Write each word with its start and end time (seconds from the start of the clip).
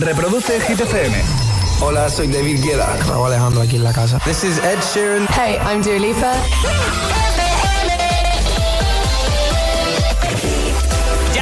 Reproduce 0.00 0.60
Hit 0.60 0.80
FM. 0.80 1.22
Hola, 1.80 2.08
soy 2.08 2.28
David 2.28 2.62
Guetta. 2.62 2.96
Raúl 3.08 3.26
Alejandro 3.26 3.62
aquí 3.62 3.76
en 3.76 3.84
la 3.84 3.92
casa. 3.92 4.18
This 4.24 4.44
is 4.44 4.58
Ed 4.58 4.78
Sheeran. 4.80 5.26
Hey, 5.28 5.58
I'm 5.64 5.82
Dua 5.82 5.98
Lipa. 5.98 7.17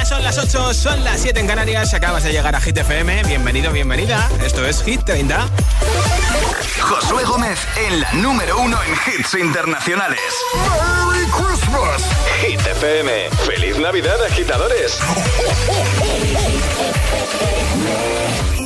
Son 0.06 0.22
las 0.22 0.38
8, 0.38 0.72
son 0.72 1.02
las 1.04 1.20
7 1.20 1.40
en 1.40 1.46
Canarias. 1.48 1.92
Acabas 1.92 2.22
de 2.22 2.30
llegar 2.30 2.54
a 2.54 2.60
Hit 2.60 2.76
FM. 2.76 3.24
Bienvenido, 3.24 3.72
bienvenida. 3.72 4.30
Esto 4.44 4.64
es 4.64 4.82
Hit 4.84 5.02
30. 5.04 5.48
Josué 6.80 7.24
Gómez 7.24 7.58
en 7.88 8.00
la 8.00 8.12
número 8.12 8.60
uno 8.60 8.78
en 8.82 8.92
hits 8.92 9.34
internacionales. 9.34 10.20
¡Merry 10.54 11.26
Christmas! 11.30 12.02
Hit 12.40 12.60
FM. 12.60 13.30
¡Feliz 13.46 13.78
Navidad, 13.78 14.22
agitadores! 14.24 14.98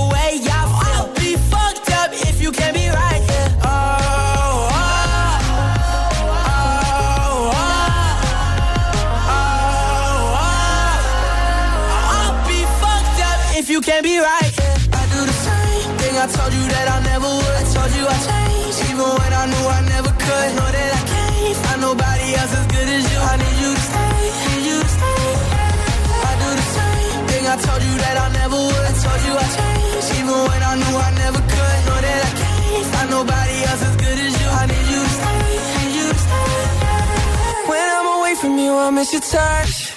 I 38.81 38.89
miss 38.89 39.13
your 39.13 39.21
touch. 39.21 39.93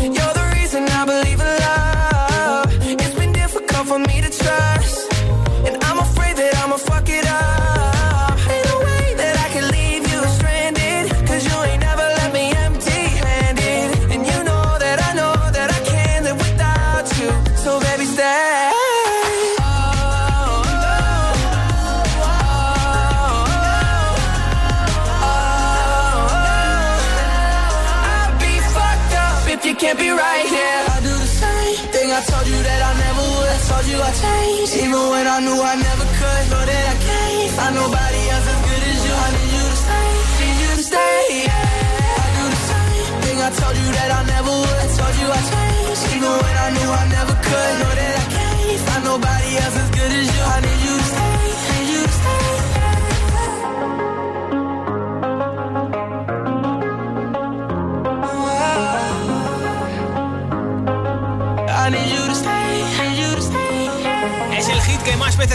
You're 0.00 0.34
the 0.40 0.52
reason 0.56 0.84
I 0.84 1.04
believe 1.06 1.37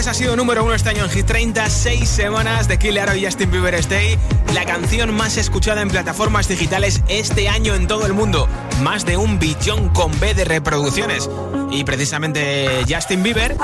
ha 0.06 0.12
sido 0.12 0.36
número 0.36 0.62
uno 0.64 0.74
este 0.74 0.90
año 0.90 1.04
en 1.04 1.10
Hit 1.10 1.24
30, 1.24 1.70
seis 1.70 2.08
semanas 2.10 2.68
de 2.68 2.78
Killer 2.78 3.16
y 3.16 3.24
Justin 3.24 3.50
Bieber 3.50 3.74
Stay, 3.76 4.18
la 4.52 4.66
canción 4.66 5.14
más 5.14 5.38
escuchada 5.38 5.80
en 5.80 5.88
plataformas 5.88 6.46
digitales 6.46 7.00
este 7.08 7.48
año 7.48 7.74
en 7.74 7.86
todo 7.86 8.04
el 8.04 8.12
mundo, 8.12 8.46
más 8.82 9.06
de 9.06 9.16
un 9.16 9.38
billón 9.38 9.88
con 9.90 10.18
B 10.20 10.34
de 10.34 10.44
reproducciones. 10.44 11.30
Y 11.74 11.82
precisamente 11.82 12.84
Justin 12.88 13.24
Bieber 13.24 13.56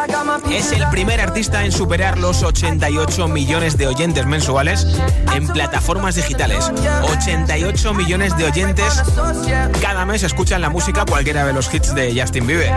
es 0.50 0.72
el 0.72 0.84
primer 0.88 1.20
artista 1.20 1.64
en 1.64 1.70
superar 1.70 2.18
los 2.18 2.42
88 2.42 3.28
millones 3.28 3.78
de 3.78 3.86
oyentes 3.86 4.26
mensuales 4.26 4.84
en 5.32 5.46
plataformas 5.46 6.16
digitales. 6.16 6.72
88 7.02 7.94
millones 7.94 8.36
de 8.36 8.46
oyentes 8.46 9.00
cada 9.80 10.04
mes 10.06 10.24
escuchan 10.24 10.60
la 10.60 10.70
música 10.70 11.04
cualquiera 11.04 11.46
de 11.46 11.52
los 11.52 11.72
hits 11.72 11.94
de 11.94 12.20
Justin 12.20 12.48
Bieber. 12.48 12.72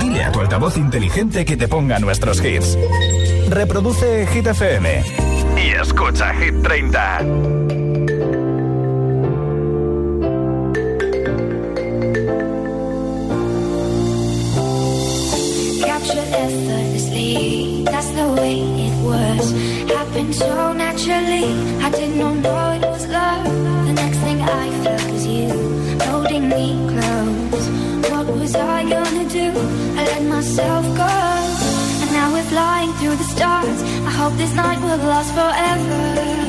Dile 0.00 0.24
a 0.24 0.32
tu 0.32 0.40
altavoz 0.40 0.78
inteligente 0.78 1.44
que 1.44 1.58
te 1.58 1.68
ponga 1.68 1.98
nuestros 1.98 2.42
hits. 2.42 2.78
Reproduce 3.50 4.26
Hit 4.28 4.46
FM. 4.46 5.37
Escucha 5.78 6.32
Hit 6.32 6.54
30. 6.54 6.90
Capture 15.84 16.26
effortlessly, 16.34 17.84
that's 17.84 18.10
the 18.10 18.26
way 18.36 18.58
it 18.86 18.96
was. 19.04 19.52
Happened 19.88 20.34
so 20.34 20.72
naturally, 20.72 21.46
I 21.80 21.90
did 21.90 22.16
not 22.16 22.36
know 22.38 22.67
hope 34.28 34.36
this 34.36 34.54
night 34.54 34.78
will 34.80 34.98
last 35.08 35.32
forever. 35.32 36.47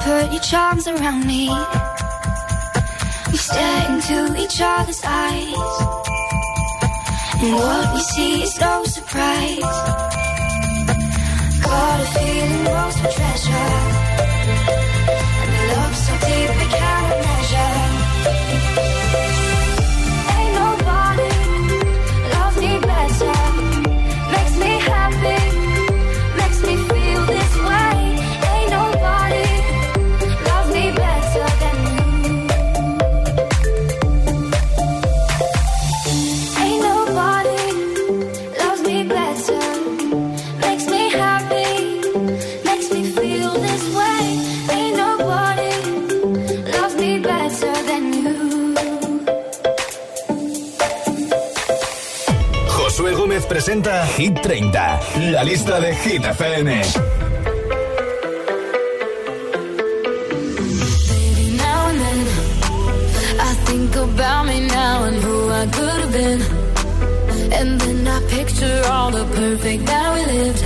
Put 0.00 0.32
your 0.32 0.40
charms 0.40 0.86
around 0.86 1.26
me. 1.26 1.48
We 3.30 3.36
stare 3.36 3.92
into 3.92 4.36
each 4.42 4.58
other's 4.60 5.02
eyes. 5.04 5.72
And 7.42 7.54
what 7.54 7.94
we 7.94 8.00
see 8.00 8.42
is 8.42 8.58
no 8.60 8.84
surprise. 8.84 9.60
Got 11.64 12.00
a 12.00 12.06
feeling 12.14 12.64
lost 12.64 12.98
for 13.00 13.10
treasure. 13.18 13.70
And 15.42 15.50
the 15.54 15.62
love 15.74 15.96
so 16.04 16.12
deep 16.26 16.59
presenta 53.70 54.04
Hit 54.16 54.40
30, 54.42 55.00
la 55.30 55.42
lista 55.44 55.78
de 55.78 55.94
Hit 55.94 56.24
FM. 56.24 56.82
Now 61.56 61.88
and 61.88 62.00
then, 62.00 62.26
I 63.38 63.54
think 63.66 63.94
about 63.94 64.46
me 64.46 64.66
now 64.66 65.04
and 65.04 65.16
who 65.22 65.50
I 65.50 65.66
could 65.66 66.00
have 66.02 66.12
been. 66.12 66.40
And 67.52 67.80
then 67.80 68.08
I 68.08 68.20
picture 68.28 68.82
all 68.90 69.12
the 69.12 69.24
perfect 69.36 69.86
that 69.86 70.14
we 70.14 70.24
lived. 70.34 70.64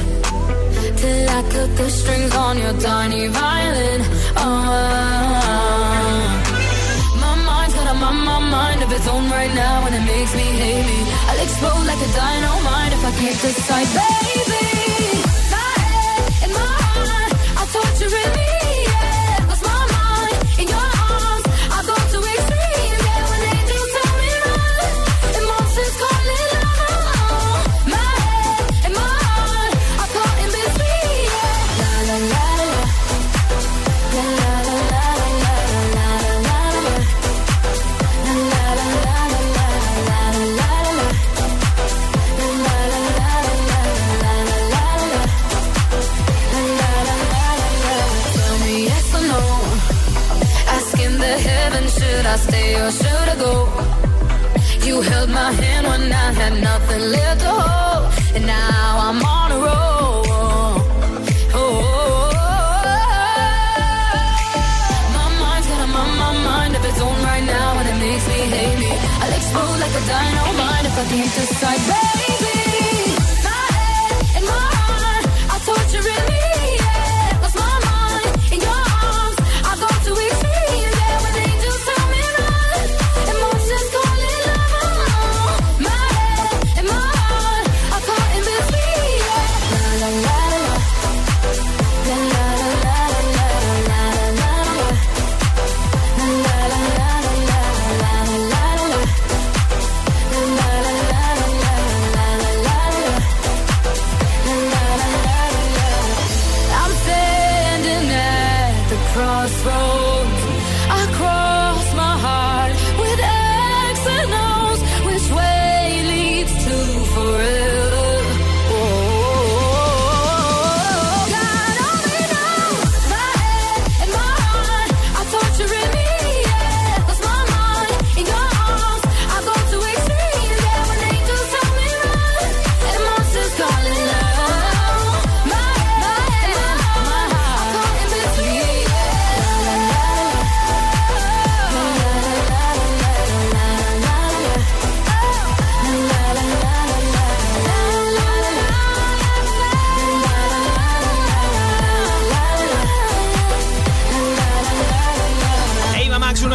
Till 0.97 1.29
I 1.29 1.43
cut 1.53 1.77
the 1.77 1.91
strings 1.91 2.35
on 2.35 2.57
your 2.57 2.73
tiny 2.81 3.27
violin. 3.29 4.01
Oh, 4.37 4.65
my 7.21 7.35
mind's 7.49 7.75
got 7.75 7.87
a 7.87 7.95
my, 7.95 8.13
my 8.13 8.39
mind 8.39 8.83
of 8.83 8.91
its 8.93 9.07
own 9.09 9.29
right 9.29 9.55
now, 9.55 9.85
and 9.87 9.95
it 9.95 10.05
makes 10.07 10.35
me 10.35 10.47
hate 10.63 10.87
me. 10.87 11.05
I'll 11.29 11.43
explode 11.43 11.85
like 11.85 12.01
a 12.01 12.11
dynamite 12.17 12.94
hit 13.25 13.41
the 13.41 13.49
side, 13.49 13.89
baby. 13.95 14.74
siento 71.15 71.54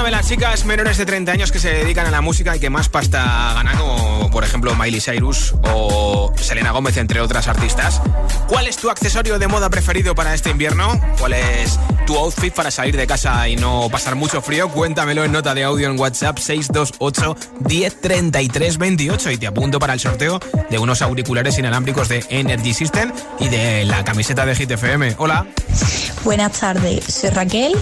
de 0.09 0.15
las 0.15 0.27
chicas 0.27 0.65
menores 0.65 0.97
de 0.97 1.05
30 1.05 1.33
años 1.33 1.51
que 1.51 1.59
se 1.59 1.71
dedican 1.71 2.07
a 2.07 2.09
la 2.09 2.21
música 2.21 2.55
y 2.55 2.59
que 2.59 2.71
más 2.71 2.89
pasta 2.89 3.53
ganan, 3.53 3.77
como 3.77 4.31
por 4.31 4.43
ejemplo 4.43 4.73
Miley 4.73 4.99
Cyrus 4.99 5.53
o 5.61 6.33
Selena 6.35 6.71
Gómez, 6.71 6.97
entre 6.97 7.21
otras 7.21 7.47
artistas. 7.47 8.01
¿Cuál 8.47 8.65
es 8.65 8.77
tu 8.77 8.89
accesorio 8.89 9.37
de 9.37 9.47
moda 9.47 9.69
preferido 9.69 10.15
para 10.15 10.33
este 10.33 10.49
invierno? 10.49 10.99
¿Cuál 11.19 11.33
es 11.33 11.79
tu 12.07 12.17
outfit 12.17 12.51
para 12.51 12.71
salir 12.71 12.97
de 12.97 13.05
casa 13.05 13.47
y 13.47 13.55
no 13.55 13.87
pasar 13.91 14.15
mucho 14.15 14.41
frío? 14.41 14.69
Cuéntamelo 14.69 15.23
en 15.23 15.31
nota 15.31 15.53
de 15.53 15.63
audio 15.63 15.87
en 15.87 15.99
WhatsApp 15.99 16.39
628 16.39 17.35
1033 17.69 18.77
28 18.79 19.31
y 19.31 19.37
te 19.37 19.45
apunto 19.45 19.77
para 19.77 19.93
el 19.93 19.99
sorteo 19.99 20.39
de 20.71 20.79
unos 20.79 21.03
auriculares 21.03 21.59
inalámbricos 21.59 22.09
de 22.09 22.25
Energy 22.29 22.73
System 22.73 23.11
y 23.39 23.49
de 23.49 23.85
la 23.85 24.03
camiseta 24.03 24.43
de 24.47 24.55
Hit 24.55 24.71
FM. 24.71 25.17
Hola. 25.19 25.45
Buenas 26.23 26.59
tardes, 26.59 27.05
soy 27.05 27.29
Raquel. 27.29 27.75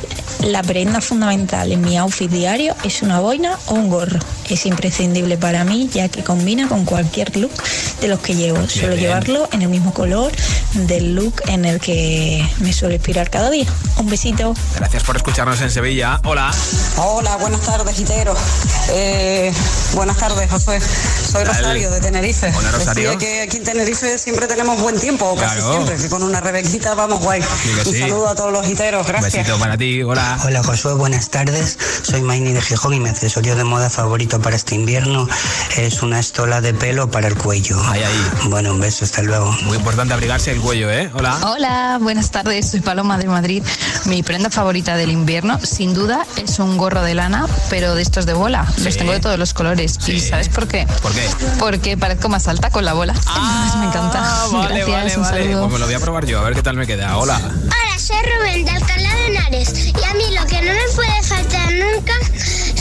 La 0.43 0.61
prenda 0.61 1.01
fundamental 1.01 1.71
en 1.71 1.81
mi 1.81 1.97
outfit 1.97 2.16
diario 2.25 2.75
es 2.83 3.03
una 3.03 3.19
boina 3.19 3.55
o 3.67 3.75
un 3.75 3.89
gorro. 3.89 4.19
Es 4.49 4.65
imprescindible 4.65 5.37
para 5.37 5.63
mí 5.65 5.89
ya 5.93 6.07
que 6.09 6.23
combina 6.23 6.67
con 6.67 6.85
cualquier 6.85 7.35
look 7.37 7.51
de 8.01 8.07
los 8.07 8.19
que 8.21 8.33
llevo. 8.33 8.57
Suelo 8.67 8.89
bien. 8.95 9.01
llevarlo 9.01 9.47
en 9.51 9.61
el 9.61 9.69
mismo 9.69 9.93
color 9.93 10.31
del 10.73 11.13
look 11.13 11.41
en 11.47 11.65
el 11.65 11.79
que 11.79 12.43
me 12.59 12.73
suelo 12.73 12.95
inspirar 12.95 13.29
cada 13.29 13.49
día. 13.51 13.65
Un 13.97 14.09
besito. 14.09 14.53
Gracias 14.77 15.03
por 15.03 15.17
escucharnos 15.17 15.61
en 15.61 15.69
Sevilla. 15.69 16.19
Hola. 16.23 16.49
Hola, 16.97 17.35
buenas 17.37 17.61
tardes, 17.61 17.95
Gitero. 17.95 18.33
Eh, 18.89 19.51
buenas 19.93 20.17
tardes, 20.17 20.49
José. 20.49 20.79
Soy? 21.31 21.43
Rosario, 21.43 21.91
de 21.91 21.99
Tenerife. 21.99 22.51
Hola, 22.57 22.71
Rosario. 22.71 23.11
Decía 23.11 23.19
que 23.27 23.41
aquí 23.41 23.57
en 23.57 23.63
Tenerife 23.63 24.17
siempre 24.17 24.47
tenemos 24.47 24.79
buen 24.81 24.97
tiempo, 24.99 25.25
o 25.29 25.35
casi 25.35 25.57
Claro. 25.57 25.73
siempre, 25.73 25.97
que 25.97 26.09
con 26.09 26.23
una 26.23 26.39
rebequita 26.39 26.93
vamos 26.95 27.19
guay. 27.21 27.41
Sí 27.41 27.69
que 27.83 27.89
Un 27.89 27.95
sí. 27.95 27.99
saludo 28.01 28.29
a 28.29 28.35
todos 28.35 28.51
los 28.53 28.65
giteros, 28.65 29.01
Un 29.05 29.07
gracias. 29.11 29.33
besito 29.33 29.59
para 29.59 29.77
ti. 29.77 30.01
Hola. 30.03 30.39
Hola 30.45 30.63
Josué, 30.63 30.93
buenas 30.93 31.29
tardes. 31.29 31.77
Soy 32.03 32.21
Maini 32.21 32.53
de 32.53 32.61
Gijón 32.61 32.93
y 32.93 32.99
mi 32.99 33.09
accesorio 33.09 33.55
de 33.55 33.63
moda 33.63 33.89
favorito 33.89 34.41
para 34.41 34.55
este 34.55 34.75
invierno 34.75 35.27
es 35.77 36.01
una 36.01 36.19
estola 36.19 36.61
de 36.61 36.73
pelo 36.73 37.09
para 37.11 37.27
el 37.27 37.35
cuello. 37.35 37.81
Ahí, 37.89 38.01
ahí. 38.01 38.49
Bueno, 38.49 38.71
un 38.71 38.79
beso, 38.79 39.05
hasta 39.05 39.21
luego. 39.21 39.51
Muy 39.63 39.77
importante 39.77 40.13
abrigarse 40.13 40.51
el 40.51 40.61
cuello, 40.61 40.89
¿eh? 40.91 41.09
Hola. 41.13 41.37
Hola, 41.43 41.97
buenas 42.01 42.31
tardes, 42.31 42.71
soy 42.71 42.81
Paloma 42.81 43.17
de 43.17 43.27
Madrid. 43.27 43.63
Mi 44.05 44.23
prenda 44.23 44.49
favorita 44.49 44.95
del 44.95 45.11
invierno, 45.11 45.59
sin 45.63 45.93
duda, 45.93 46.25
es 46.37 46.59
un 46.59 46.77
gorro 46.77 47.01
de 47.01 47.13
lana, 47.13 47.47
pero 47.69 47.95
de 47.95 48.01
estos 48.01 48.25
de 48.25 48.33
bola. 48.33 48.65
Los 48.83 48.97
tengo 48.97 49.11
de 49.11 49.19
todos 49.19 49.37
los 49.37 49.53
colores. 49.53 49.97
¿Y 50.07 50.19
sabes 50.19 50.49
por 50.49 50.67
qué? 50.67 50.87
¿Por 51.01 51.13
qué? 51.13 51.27
Porque 51.59 51.97
parezco 51.97 52.29
más 52.29 52.47
alta 52.47 52.69
con 52.69 52.85
la 52.85 52.93
bola. 52.93 53.13
me 53.79 53.87
encanta. 53.87 54.45
Vale, 54.51 54.85
Gracias, 54.85 55.17
un 55.17 55.23
vale, 55.23 55.43
saludo. 55.43 55.61
Pues 55.61 55.73
me 55.73 55.79
lo 55.79 55.85
voy 55.85 55.95
a 55.95 55.99
probar 55.99 56.25
yo, 56.25 56.39
a 56.39 56.43
ver 56.43 56.53
qué 56.53 56.63
tal 56.63 56.75
me 56.77 56.87
queda. 56.87 57.17
Hola. 57.17 57.39
Hola, 57.39 57.99
soy 57.99 58.17
Rubén 58.17 58.65
de 58.65 58.71
Alcalá 58.71 59.15
de 59.15 59.25
Henares 59.27 59.87
y 59.87 60.03
a 60.03 60.13
mí 60.13 60.35
lo 60.39 60.45
que 60.45 60.61
no 60.61 60.73
me 60.73 60.93
puede 60.95 61.23
faltar 61.23 61.71
nunca 61.73 61.86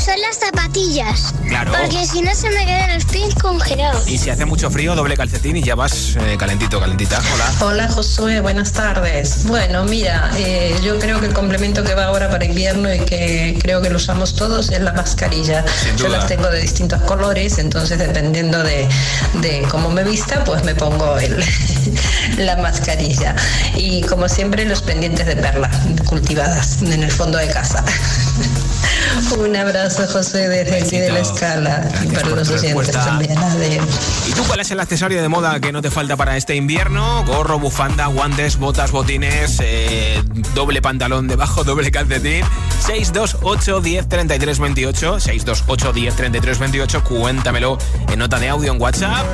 son 0.07 0.21
las 0.21 0.37
zapatillas. 0.39 1.35
Claro. 1.49 1.73
Porque 1.73 2.07
si 2.07 2.23
no 2.23 2.35
se 2.35 2.51
me 2.51 2.65
quedan 2.65 2.95
los 2.95 3.05
pies 3.07 3.35
congelados. 3.35 4.07
Y 4.09 4.19
si 4.19 4.31
hace 4.31 4.45
mucho 4.45 4.71
frío, 4.71 4.95
doble 4.95 5.17
calcetín 5.17 5.57
y 5.57 5.63
ya 5.63 5.75
vas 5.75 6.17
eh, 6.17 6.37
calentito, 6.39 6.79
calentita. 6.81 7.21
Hola. 7.35 7.53
Hola 7.61 7.89
Josué, 7.89 8.41
buenas 8.41 8.73
tardes. 8.73 9.45
Bueno, 9.47 9.85
mira, 9.85 10.31
eh, 10.37 10.77
yo 10.85 10.99
creo 10.99 11.21
que 11.21 11.27
el 11.27 11.33
complemento 11.33 11.83
que 11.83 11.95
va 11.95 12.05
ahora 12.05 12.31
para 12.31 12.45
invierno 12.45 12.93
y 12.93 13.01
que 13.01 13.59
creo 13.61 13.83
que 13.83 13.91
lo 13.91 13.97
usamos 13.97 14.35
todos 14.35 14.71
es 14.71 14.81
la 14.81 14.93
mascarilla. 14.93 15.65
Sin 15.83 15.97
Yo 15.97 16.07
duda. 16.07 16.19
las 16.19 16.27
tengo 16.29 16.49
de 16.51 16.61
distintos 16.61 17.03
colores, 17.03 17.59
entonces 17.59 17.99
dependiendo 17.99 18.63
de, 18.63 18.89
de 19.35 19.63
cómo 19.71 19.91
me 19.91 20.05
vista, 20.05 20.45
pues 20.45 20.63
me 20.65 20.75
pongo 20.75 21.19
el, 21.19 21.45
la 22.39 22.57
mascarilla. 22.57 23.35
Y 23.75 24.03
como 24.03 24.29
siempre, 24.29 24.65
los 24.65 24.83
pendientes 24.83 25.27
de 25.27 25.37
perla 25.37 25.71
cultivadas 26.05 26.83
en 26.83 27.03
el 27.03 27.11
fondo 27.11 27.39
de 27.39 27.49
casa. 27.49 27.85
Un 29.39 29.57
abrazo, 29.57 30.07
José, 30.07 30.49
desde 30.49 30.83
aquí 30.83 30.99
de 30.99 31.11
la 31.11 31.21
escala 31.21 31.91
y 32.05 32.09
para 32.09 32.29
por 32.29 32.39
los 32.39 32.49
oyentes 32.51 32.93
también. 32.93 33.37
Adiós. 33.39 33.85
¿Y 34.29 34.33
tú 34.33 34.43
cuál 34.47 34.61
es 34.61 34.71
el 34.71 34.81
accesorio 34.81 35.23
de 35.23 35.29
moda 35.29 35.59
que 35.61 35.73
no 35.73 35.83
te 35.83 35.91
falta 35.91 36.17
para 36.17 36.37
este 36.37 36.55
invierno? 36.55 37.25
Gorro, 37.25 37.59
bufanda, 37.59 38.07
guantes, 38.07 38.59
botas, 38.59 38.91
botines, 38.91 39.59
eh, 39.63 40.23
doble 40.55 40.83
pantalón 40.83 41.29
debajo, 41.29 41.65
doble 41.65 41.91
calcetín. 41.91 42.45
628 42.87 43.81
10 43.81 44.09
33 44.09 44.59
28. 44.59 45.21
628 45.21 45.93
10 45.93 46.17
33 46.17 46.59
28. 46.59 47.05
Cuéntamelo 47.05 47.79
en 48.13 48.19
nota 48.19 48.39
de 48.39 48.49
audio 48.49 48.73
en 48.73 48.81
WhatsApp. 48.81 49.27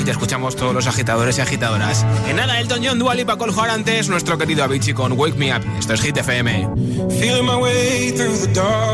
Y 0.00 0.04
te 0.04 0.10
escuchamos 0.10 0.56
todos 0.56 0.74
los 0.74 0.86
agitadores 0.86 1.38
y 1.38 1.40
agitadoras. 1.40 2.04
En 2.28 2.36
nada, 2.36 2.58
Elton 2.58 2.80
John, 2.84 2.98
Dual 2.98 3.20
y 3.20 3.24
Paco 3.24 3.46
antes, 3.62 4.08
nuestro 4.08 4.36
querido 4.38 4.64
Avicii 4.64 4.94
con 4.94 5.12
Wake 5.12 5.36
Me 5.36 5.54
Up. 5.56 5.62
Esto 5.78 5.94
es 5.94 6.00
Hit 6.00 6.16
FM. 6.16 6.68
Feeling 7.10 7.44
my 7.44 7.56
way 7.56 8.12
through 8.12 8.36
the 8.36 8.52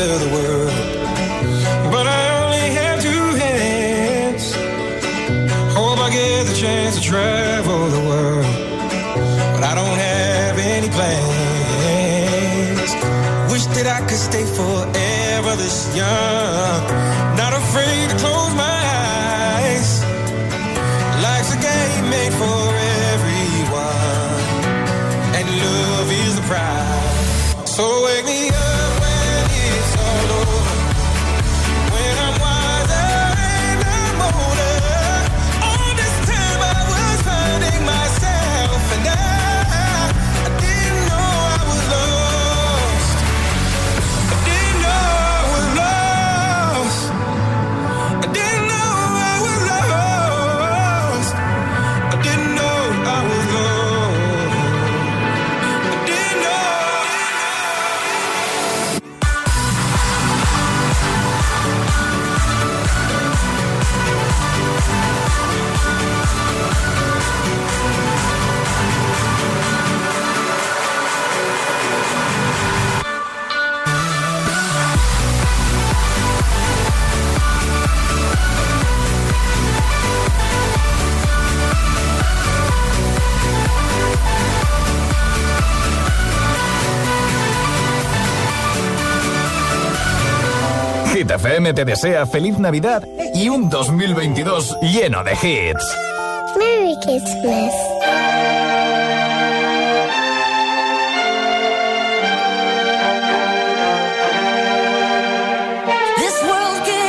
of 0.00 0.20
the 0.20 0.28
world, 0.30 0.72
but 1.90 2.06
I 2.06 2.30
only 2.44 2.68
have 2.78 3.02
two 3.02 3.34
hands. 3.44 4.54
Hope 5.74 5.98
I 5.98 6.10
get 6.10 6.46
the 6.46 6.54
chance 6.54 6.96
to 6.98 7.02
travel 7.02 7.88
the 7.88 8.00
world, 8.10 8.46
but 9.54 9.64
I 9.64 9.74
don't 9.74 9.98
have 9.98 10.58
any 10.58 10.88
plans. 10.88 11.18
Wish 13.52 13.66
that 13.76 13.86
I 13.86 14.00
could 14.06 14.22
stay 14.30 14.44
forever 14.44 15.56
this 15.56 15.96
young, 15.96 16.57
FM 91.38 91.72
te 91.72 91.84
desea 91.84 92.26
feliz 92.26 92.58
Navidad 92.58 93.04
y 93.32 93.48
un 93.48 93.70
2022 93.70 94.76
lleno 94.82 95.22
de 95.22 95.32
hits. 95.34 95.96
Merry 96.58 96.96
Christmas. 97.04 97.74
This 106.16 106.42
world 106.42 106.84
can 106.84 107.08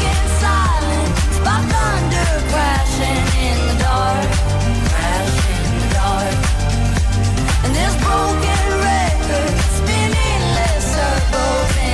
broken 8.03 8.63
record 8.89 9.53
spinning 9.77 10.43
less 10.55 10.83
circles. 10.95 11.90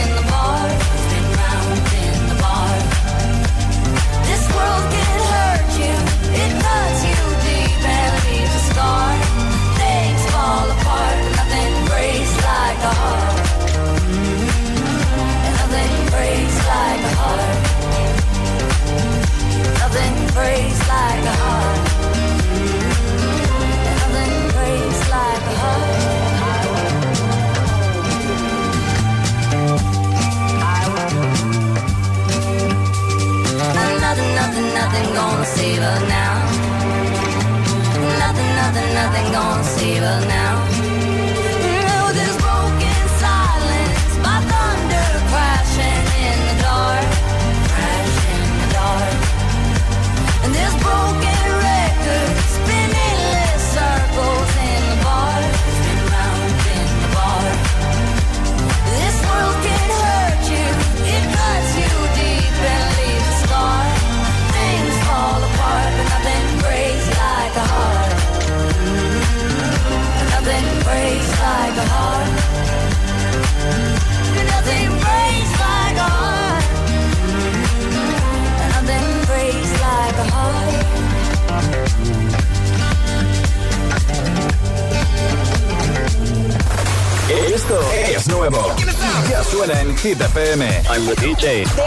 DJ. 91.38 91.87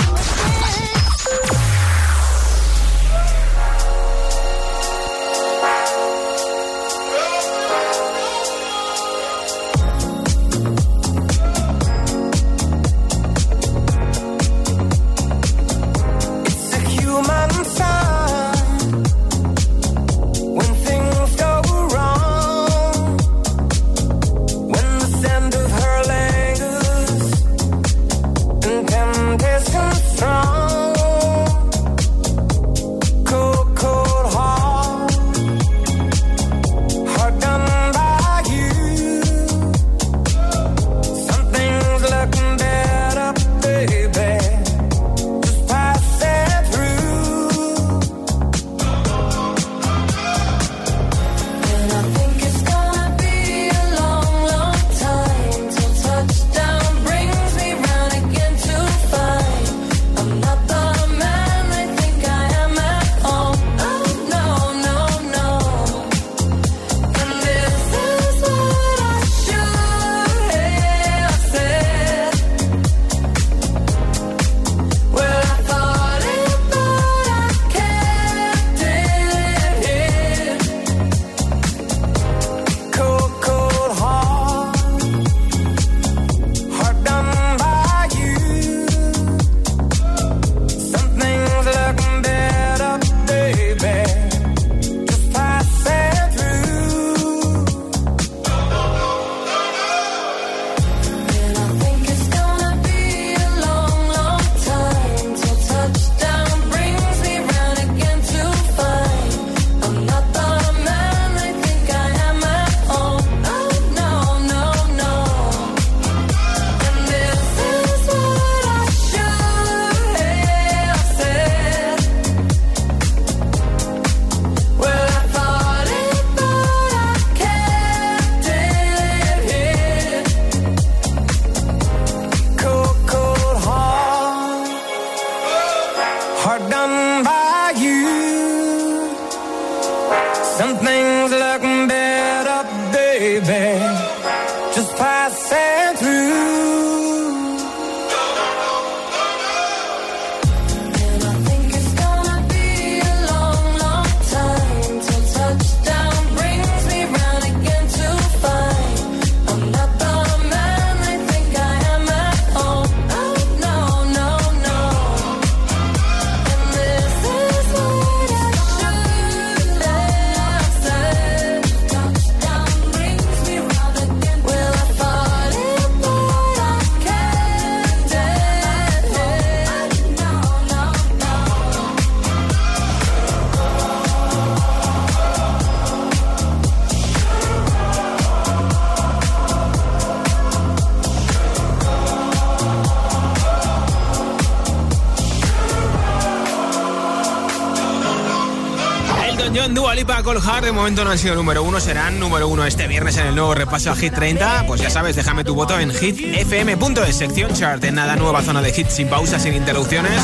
De 200.31 200.71
momento 200.71 201.03
no 201.03 201.11
han 201.11 201.17
sido 201.17 201.35
número 201.35 201.61
uno, 201.61 201.81
serán 201.81 202.17
número 202.17 202.47
uno 202.47 202.65
este 202.65 202.87
viernes 202.87 203.17
en 203.17 203.27
el 203.27 203.35
nuevo 203.35 203.53
repaso 203.53 203.91
a 203.91 203.97
Hit 203.97 204.13
30. 204.13 204.63
Pues 204.65 204.79
ya 204.79 204.89
sabes, 204.89 205.17
déjame 205.17 205.43
tu 205.43 205.55
voto 205.55 205.77
en 205.77 205.91
hitfm.es, 205.91 207.17
sección 207.17 207.53
chart, 207.53 207.83
en 207.83 207.95
nada 207.95 208.15
nueva 208.15 208.41
zona 208.41 208.61
de 208.61 208.69
hits 208.69 208.93
sin 208.93 209.09
pausas, 209.09 209.43
sin 209.43 209.53
interrupciones, 209.53 210.21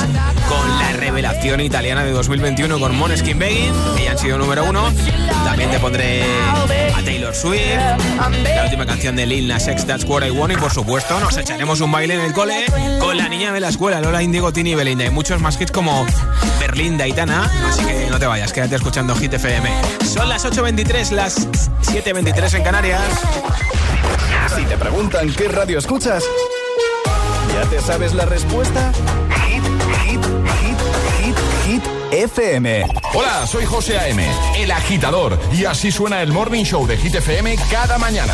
con 0.48 0.80
la 0.80 0.94
revelación 0.94 1.60
italiana 1.60 2.06
de 2.06 2.12
2021 2.12 2.80
con 2.80 2.96
Moneskin 2.96 3.38
Begging, 3.38 3.74
que 3.98 4.08
han 4.08 4.18
sido 4.18 4.38
número 4.38 4.64
uno. 4.64 4.94
También 5.44 5.72
te 5.72 5.80
pondré 5.80 6.24
a 6.96 7.04
Taylor 7.04 7.36
Swift, 7.36 7.60
la 8.56 8.64
última 8.64 8.86
canción 8.86 9.18
de 9.18 9.26
Lil 9.26 9.50
Nas 9.50 9.68
X, 9.68 9.86
That's 9.86 10.06
What 10.06 10.26
I 10.26 10.30
Want, 10.30 10.54
y 10.54 10.56
por 10.56 10.72
supuesto 10.72 11.20
nos 11.20 11.36
echaremos 11.36 11.82
un 11.82 11.92
baile 11.92 12.14
en 12.14 12.22
el 12.22 12.32
cole 12.32 12.66
con 13.02 13.18
la 13.18 13.28
niña 13.28 13.52
de 13.52 13.60
la 13.60 13.68
escuela, 13.68 14.00
Lola 14.00 14.24
Indigo, 14.24 14.54
Tini 14.54 14.72
y 14.72 14.76
Belinda, 14.76 15.04
y 15.04 15.10
muchos 15.10 15.42
más 15.42 15.60
hits 15.60 15.72
como 15.72 16.06
Berlinda 16.68 17.08
y 17.08 17.14
Tana, 17.14 17.50
así 17.70 17.86
que 17.86 18.08
no 18.10 18.20
te 18.20 18.26
vayas, 18.26 18.52
quédate 18.52 18.76
escuchando 18.76 19.16
Hit 19.16 19.34
FM. 19.34 19.70
Son 20.06 20.28
las 20.28 20.44
8.23, 20.46 21.12
las 21.12 21.48
7.23 21.48 22.56
en 22.56 22.64
Canarias. 22.64 23.02
Si 24.54 24.66
te 24.66 24.78
preguntan 24.78 25.34
qué 25.34 25.48
radio 25.48 25.80
escuchas, 25.80 26.26
¿ya 27.54 27.70
te 27.70 27.80
sabes 27.80 28.14
la 28.14 28.26
respuesta? 28.26 28.92
Hit, 29.48 29.64
hit, 30.04 30.26
hit, 30.60 30.78
hit, 31.24 31.38
hit, 31.66 31.84
FM. 32.12 32.86
Hola, 33.14 33.48
soy 33.48 33.64
José 33.66 33.98
A.M., 33.98 34.30
el 34.58 34.70
agitador, 34.72 35.40
y 35.54 35.64
así 35.64 35.90
suena 35.90 36.22
el 36.22 36.34
Morning 36.34 36.66
Show 36.66 36.86
de 36.86 36.98
Hit 36.98 37.16
FM 37.16 37.56
cada 37.72 37.98
mañana. 37.98 38.34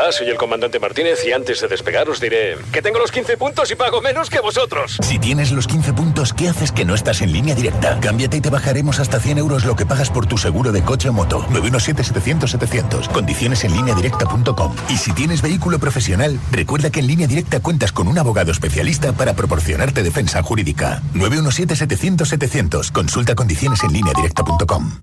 Hola, 0.00 0.12
soy 0.12 0.30
el 0.30 0.38
comandante 0.38 0.78
Martínez 0.78 1.18
y 1.26 1.32
antes 1.32 1.60
de 1.60 1.68
despegar 1.68 2.08
os 2.08 2.20
diré 2.20 2.56
que 2.72 2.80
tengo 2.80 2.98
los 2.98 3.12
15 3.12 3.36
puntos 3.36 3.70
y 3.70 3.74
pago 3.74 4.00
menos 4.00 4.30
que 4.30 4.40
vosotros. 4.40 4.96
Si 5.02 5.18
tienes 5.18 5.52
los 5.52 5.66
15 5.66 5.92
puntos, 5.92 6.32
¿qué 6.32 6.48
haces 6.48 6.72
que 6.72 6.86
no 6.86 6.94
estás 6.94 7.20
en 7.20 7.32
línea 7.32 7.54
directa? 7.54 8.00
Cámbiate 8.00 8.38
y 8.38 8.40
te 8.40 8.48
bajaremos 8.48 8.98
hasta 8.98 9.20
100 9.20 9.36
euros 9.36 9.66
lo 9.66 9.76
que 9.76 9.84
pagas 9.84 10.08
por 10.08 10.24
tu 10.24 10.38
seguro 10.38 10.72
de 10.72 10.82
coche 10.82 11.10
o 11.10 11.12
moto. 11.12 11.42
917-700-700. 11.50 13.12
Condiciones 13.12 13.62
en 13.64 13.74
línea 13.74 13.94
directa.com. 13.94 14.74
Y 14.88 14.96
si 14.96 15.12
tienes 15.12 15.42
vehículo 15.42 15.78
profesional, 15.78 16.40
recuerda 16.50 16.90
que 16.90 17.00
en 17.00 17.06
línea 17.06 17.26
directa 17.26 17.60
cuentas 17.60 17.92
con 17.92 18.08
un 18.08 18.18
abogado 18.18 18.52
especialista 18.52 19.12
para 19.12 19.34
proporcionarte 19.34 20.02
defensa 20.02 20.42
jurídica. 20.42 21.02
917-700-700. 21.12 22.90
Consulta 22.92 23.34
condiciones 23.34 23.84
en 23.84 23.92
línea 23.92 24.14
directa.com. 24.14 25.02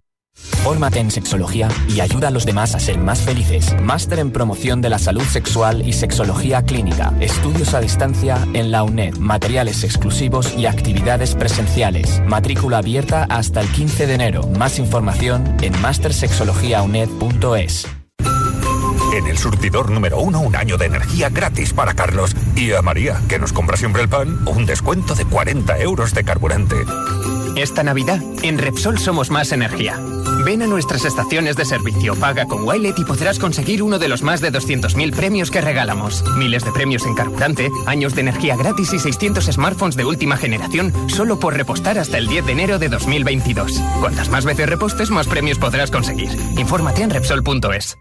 Fórmate 0.64 1.00
en 1.00 1.12
sexología 1.12 1.70
y 1.88 2.02
ayuda 2.02 2.30
a 2.30 2.32
los 2.32 2.46
demás 2.46 2.76
a 2.76 2.80
ser 2.80 2.98
más 2.98 3.22
felices. 3.22 3.76
Máster 3.82 4.20
en 4.20 4.32
promoción 4.32 4.82
de 4.82 4.90
la 4.90 5.00
salud 5.00 5.24
sexual 5.24 5.88
y 5.88 5.94
sexología 5.94 6.64
clínica. 6.64 7.14
Estudios 7.20 7.74
a 7.74 7.80
distancia 7.80 8.48
en 8.54 8.72
la 8.72 8.84
UNED. 8.84 9.18
Materiales 9.18 9.84
exclusivos 9.84 10.54
y 10.58 10.66
actividades 10.66 11.36
presenciales. 11.36 12.22
Matrícula 12.26 12.80
abierta 12.80 13.26
hasta 13.30 13.62
el 13.62 13.70
15 13.70 14.08
de 14.08 14.16
enero. 14.16 14.48
Más 14.58 14.80
información 14.80 15.58
en 15.62 15.80
mastersexologiauned.es. 15.82 17.88
En 19.14 19.26
el 19.26 19.38
surtidor 19.38 19.90
número 19.90 20.20
uno, 20.20 20.42
un 20.42 20.56
año 20.56 20.78
de 20.78 20.86
energía 20.86 21.30
gratis 21.30 21.74
para 21.74 21.94
Carlos. 21.94 22.36
Y 22.56 22.74
a 22.74 22.82
María, 22.82 23.20
que 23.28 23.40
nos 23.40 23.54
compra 23.54 23.78
siempre 23.78 24.04
el 24.04 24.10
pan, 24.10 24.48
un 24.48 24.66
descuento 24.66 25.16
de 25.16 25.26
40 25.26 25.80
euros 25.80 26.14
de 26.14 26.24
carburante. 26.24 26.76
Esta 27.56 27.84
Navidad, 27.84 28.22
en 28.44 28.58
Repsol 28.58 29.00
somos 29.00 29.32
más 29.32 29.52
energía. 29.52 30.00
Ven 30.48 30.62
a 30.62 30.66
nuestras 30.66 31.04
estaciones 31.04 31.58
de 31.58 31.66
servicio, 31.66 32.16
paga 32.16 32.46
con 32.46 32.66
Wilet 32.66 32.98
y 32.98 33.04
podrás 33.04 33.38
conseguir 33.38 33.84
uno 33.84 34.00
de 34.00 34.08
los 34.08 34.24
más 34.24 34.40
de 34.40 34.50
200.000 34.50 35.14
premios 35.14 35.52
que 35.52 35.60
regalamos. 35.60 36.24
Miles 36.38 36.64
de 36.64 36.72
premios 36.72 37.06
en 37.06 37.16
carburante, 37.16 37.70
años 37.86 38.16
de 38.16 38.22
energía 38.22 38.56
gratis 38.56 38.94
y 38.94 39.00
600 39.00 39.44
smartphones 39.44 39.98
de 39.98 40.06
última 40.06 40.38
generación 40.38 40.94
solo 41.10 41.38
por 41.38 41.58
repostar 41.58 42.00
hasta 42.00 42.18
el 42.18 42.28
10 42.28 42.46
de 42.46 42.52
enero 42.54 42.80
de 42.80 42.88
2022. 42.88 43.74
Cuantas 44.00 44.30
más 44.30 44.46
veces 44.46 44.70
repostes, 44.70 45.12
más 45.12 45.28
premios 45.28 45.60
podrás 45.60 45.92
conseguir. 45.92 46.30
Infórmate 46.56 47.02
en 47.02 47.10
Repsol.es. 47.10 47.98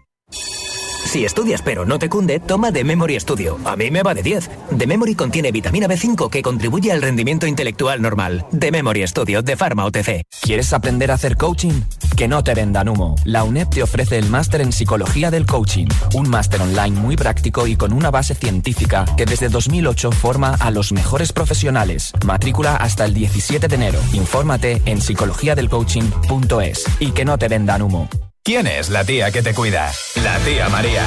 Si 1.07 1.23
estudias 1.23 1.61
pero 1.61 1.85
no 1.85 1.99
te 1.99 2.09
cunde, 2.09 2.41
toma 2.41 2.69
The 2.69 2.83
Memory 2.83 3.17
Studio. 3.21 3.57
A 3.63 3.77
mí 3.77 3.89
me 3.89 4.03
va 4.03 4.13
de 4.13 4.21
10. 4.21 4.49
The 4.77 4.87
Memory 4.87 5.15
contiene 5.15 5.53
vitamina 5.53 5.87
B5 5.87 6.29
que 6.29 6.41
contribuye 6.41 6.91
al 6.91 7.01
rendimiento 7.01 7.47
intelectual 7.47 8.01
normal. 8.01 8.45
The 8.51 8.71
Memory 8.71 9.07
Studio 9.07 9.41
de 9.41 9.55
Pharma 9.55 9.85
OTC. 9.85 10.23
¿Quieres 10.41 10.73
aprender 10.73 11.09
a 11.09 11.13
hacer 11.13 11.37
coaching? 11.37 11.81
Que 12.17 12.27
no 12.27 12.43
te 12.43 12.53
vendan 12.53 12.89
humo. 12.89 13.15
La 13.23 13.45
UNED 13.45 13.69
te 13.69 13.83
ofrece 13.83 14.17
el 14.17 14.29
máster 14.29 14.59
en 14.59 14.73
psicología 14.73 15.31
del 15.31 15.45
coaching. 15.45 15.87
Un 16.13 16.29
máster 16.29 16.61
online 16.61 16.99
muy 16.99 17.15
práctico 17.15 17.67
y 17.67 17.77
con 17.77 17.93
una 17.93 18.11
base 18.11 18.35
científica 18.35 19.05
que 19.15 19.25
desde 19.25 19.47
2008 19.47 20.11
forma 20.11 20.55
a 20.55 20.71
los 20.71 20.91
mejores 20.91 21.31
profesionales. 21.31 22.11
Matrícula 22.25 22.75
hasta 22.75 23.05
el 23.05 23.13
17 23.13 23.69
de 23.69 23.75
enero. 23.75 23.99
Infórmate 24.11 24.81
en 24.83 24.99
psicologiadelcoaching.es. 24.99 26.85
Y 26.99 27.11
que 27.11 27.23
no 27.23 27.37
te 27.37 27.47
vendan 27.47 27.81
humo. 27.81 28.09
¿Quién 28.47 28.65
es 28.65 28.89
la 28.89 29.03
tía 29.03 29.29
que 29.29 29.43
te 29.43 29.53
cuida? 29.53 29.91
La 30.23 30.39
tía 30.39 30.69
María. 30.69 31.03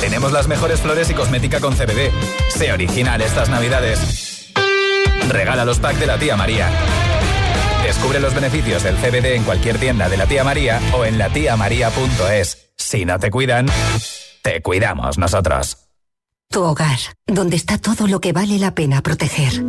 Tenemos 0.00 0.32
las 0.32 0.48
mejores 0.48 0.80
flores 0.80 1.08
y 1.08 1.14
cosmética 1.14 1.60
con 1.60 1.76
CBD. 1.76 2.10
Sé 2.48 2.72
original 2.72 3.22
estas 3.22 3.48
navidades. 3.48 4.50
Regala 5.28 5.64
los 5.64 5.78
packs 5.78 6.00
de 6.00 6.08
la 6.08 6.18
tía 6.18 6.34
María. 6.34 6.68
Descubre 7.84 8.18
los 8.18 8.34
beneficios 8.34 8.82
del 8.82 8.96
CBD 8.96 9.36
en 9.36 9.44
cualquier 9.44 9.78
tienda 9.78 10.08
de 10.08 10.16
la 10.16 10.26
tía 10.26 10.42
María 10.42 10.80
o 10.92 11.04
en 11.04 11.18
latiamaría.es. 11.18 12.72
Si 12.76 13.04
no 13.04 13.20
te 13.20 13.30
cuidan, 13.30 13.66
te 14.42 14.60
cuidamos 14.60 15.18
nosotros. 15.18 15.89
Tu 16.52 16.64
hogar, 16.64 16.98
donde 17.28 17.54
está 17.54 17.78
todo 17.78 18.08
lo 18.08 18.20
que 18.20 18.32
vale 18.32 18.58
la 18.58 18.74
pena 18.74 19.02
proteger. 19.02 19.64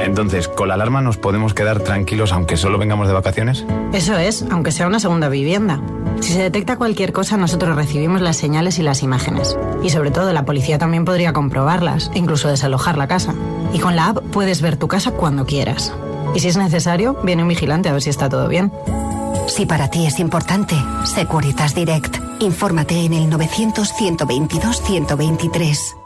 Entonces, 0.00 0.48
¿con 0.48 0.68
la 0.68 0.74
alarma 0.74 1.02
nos 1.02 1.18
podemos 1.18 1.52
quedar 1.52 1.80
tranquilos 1.80 2.32
aunque 2.32 2.56
solo 2.56 2.78
vengamos 2.78 3.06
de 3.06 3.12
vacaciones? 3.12 3.66
Eso 3.92 4.16
es, 4.16 4.42
aunque 4.50 4.72
sea 4.72 4.86
una 4.86 4.98
segunda 4.98 5.28
vivienda. 5.28 5.78
Si 6.22 6.32
se 6.32 6.40
detecta 6.40 6.78
cualquier 6.78 7.12
cosa, 7.12 7.36
nosotros 7.36 7.76
recibimos 7.76 8.22
las 8.22 8.38
señales 8.38 8.78
y 8.78 8.82
las 8.82 9.02
imágenes. 9.02 9.58
Y 9.82 9.90
sobre 9.90 10.10
todo, 10.10 10.32
la 10.32 10.46
policía 10.46 10.78
también 10.78 11.04
podría 11.04 11.34
comprobarlas, 11.34 12.10
incluso 12.14 12.48
desalojar 12.48 12.96
la 12.96 13.08
casa. 13.08 13.34
Y 13.74 13.78
con 13.78 13.94
la 13.94 14.06
app 14.06 14.24
puedes 14.32 14.62
ver 14.62 14.78
tu 14.78 14.88
casa 14.88 15.10
cuando 15.10 15.44
quieras. 15.44 15.92
Y 16.34 16.40
si 16.40 16.48
es 16.48 16.56
necesario, 16.56 17.18
viene 17.24 17.42
un 17.42 17.50
vigilante 17.50 17.90
a 17.90 17.92
ver 17.92 18.00
si 18.00 18.08
está 18.08 18.30
todo 18.30 18.48
bien. 18.48 18.72
Si 19.48 19.66
para 19.66 19.90
ti 19.90 20.06
es 20.06 20.18
importante, 20.18 20.76
Securitas 21.04 21.74
Direct. 21.74 22.16
Infórmate 22.40 23.04
en 23.04 23.12
el 23.12 23.30
900-122-123. 23.30 26.05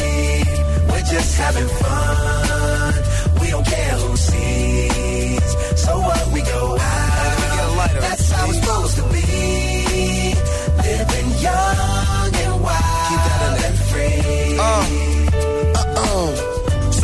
Just 1.11 1.37
having 1.37 1.67
fun. 1.67 2.93
We 3.41 3.49
don't 3.49 3.65
care 3.65 3.95
who 3.97 4.15
sees. 4.15 5.81
So 5.83 5.99
what 5.99 6.27
we 6.31 6.41
go 6.41 6.77
out. 6.79 7.89
That's 7.99 8.31
how 8.31 8.49
it's 8.49 8.59
supposed 8.59 8.95
to 8.95 9.03
be. 9.11 10.33
Living 10.87 11.29
young 11.41 12.35
and 12.45 12.63
wild. 12.63 13.59
And 13.65 13.77
free. 13.89 14.57
Uh-uh. 14.57 15.10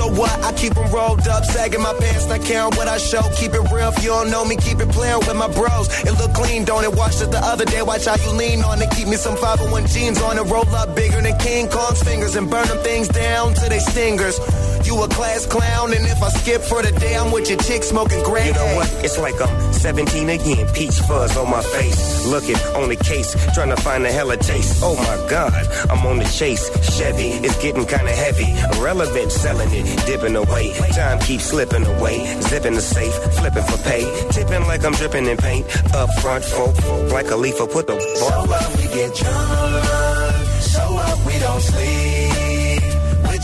So 0.07 0.13
what? 0.13 0.31
I 0.41 0.53
keep 0.53 0.73
them 0.73 0.89
rolled 0.89 1.27
up, 1.27 1.43
sagging 1.43 1.81
my 1.81 1.93
pants, 1.99 2.27
not 2.27 2.41
caring 2.41 2.71
what 2.77 2.87
I 2.87 2.97
show. 2.97 3.21
Keep 3.35 3.53
it 3.55 3.71
real 3.73 3.89
if 3.89 4.01
you 4.01 4.09
don't 4.09 4.31
know 4.31 4.45
me, 4.45 4.55
keep 4.55 4.79
it 4.79 4.89
playing 4.89 5.19
with 5.19 5.35
my 5.35 5.51
bros. 5.51 5.87
It 6.03 6.13
look 6.17 6.33
clean, 6.33 6.63
don't 6.63 6.85
it? 6.85 6.93
Watched 6.95 7.21
it 7.21 7.31
the 7.31 7.39
other 7.39 7.65
day, 7.65 7.81
watch 7.81 8.05
how 8.05 8.15
you 8.15 8.31
lean 8.37 8.63
on 8.63 8.81
it. 8.81 8.89
Keep 8.91 9.09
me 9.09 9.17
some 9.17 9.35
501 9.35 9.87
jeans 9.87 10.21
on 10.21 10.37
it, 10.37 10.43
roll 10.43 10.67
up 10.75 10.95
bigger 10.95 11.21
than 11.21 11.37
King 11.39 11.67
Kong's 11.67 12.01
fingers 12.01 12.37
and 12.37 12.49
burn 12.49 12.67
them 12.69 12.81
things 12.83 13.09
down 13.09 13.53
to 13.55 13.67
they 13.67 13.79
stingers. 13.79 14.39
You 14.87 15.03
a 15.03 15.07
class 15.09 15.45
clown, 15.45 15.91
and 15.91 16.05
if 16.05 16.23
I 16.23 16.29
skip 16.29 16.61
for 16.61 16.81
the 16.81 16.93
day, 16.97 17.17
I'm 17.17 17.29
with 17.33 17.49
your 17.49 17.59
chick 17.59 17.83
smoking 17.83 18.23
gray. 18.23 18.47
You 18.47 18.53
know 18.53 18.75
what? 18.77 18.87
It's 19.03 19.19
like 19.19 19.35
I'm 19.41 19.73
17 19.73 20.29
again. 20.29 20.65
Peach 20.73 20.97
fuzz 21.01 21.35
on 21.35 21.51
my 21.51 21.61
face. 21.61 22.25
Looking 22.25 22.55
on 22.73 22.87
the 22.87 22.95
case, 22.95 23.35
trying 23.53 23.67
to 23.67 23.75
find 23.75 24.05
a 24.05 24.11
hella 24.13 24.37
taste. 24.37 24.79
Oh 24.81 24.95
my 24.95 25.29
god, 25.29 25.51
I'm 25.91 26.05
on 26.07 26.19
the 26.19 26.23
chase. 26.23 26.71
Chevy, 26.95 27.31
it's 27.45 27.61
getting 27.61 27.85
kinda 27.85 28.13
heavy. 28.13 28.47
Irrelevant, 28.77 29.29
selling 29.29 29.67
it, 29.73 30.05
dipping 30.05 30.37
away. 30.37 30.71
Time 30.95 31.19
keeps 31.19 31.43
slipping 31.43 31.85
away. 31.85 32.23
Zipping 32.43 32.75
the 32.75 32.81
safe, 32.81 33.13
flipping 33.39 33.63
for 33.63 33.77
pay. 33.83 34.03
Tipping 34.31 34.67
like 34.67 34.85
I'm 34.85 34.93
dripping 34.93 35.25
in 35.25 35.35
paint. 35.35 35.65
Up 35.95 36.09
front, 36.21 36.45
folk, 36.45 36.75
like 37.11 37.29
a 37.29 37.35
leaf, 37.35 37.57
put 37.57 37.87
the 37.87 37.95
ball. 37.97 38.15
So 38.15 38.53
up, 38.53 38.77
we 38.77 38.83
get 38.95 39.13
drunk. 39.13 40.61
So 40.61 40.79
up, 40.79 41.25
we 41.25 41.37
don't 41.39 41.61
sleep. 41.61 42.36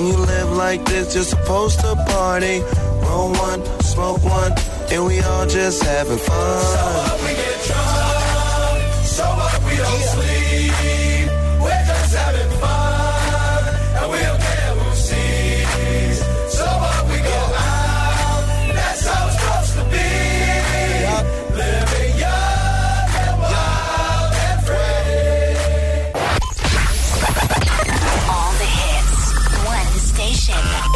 When 0.00 0.08
you 0.08 0.16
live 0.16 0.52
like 0.52 0.82
this, 0.86 1.14
you're 1.14 1.24
supposed 1.24 1.80
to 1.80 1.94
party. 2.08 2.60
Roll 3.04 3.32
one, 3.32 3.62
smoke 3.82 4.24
one, 4.24 4.52
and 4.90 5.04
we 5.04 5.20
all 5.20 5.46
just 5.46 5.82
having 5.82 6.16
fun. 6.16 6.62
So 6.62 6.78
up, 6.80 7.20
we 7.20 7.34
get 7.36 7.64
drunk. 7.66 9.04
So 9.04 9.24
up, 9.24 9.62
we 9.68 9.76
don't 9.76 10.09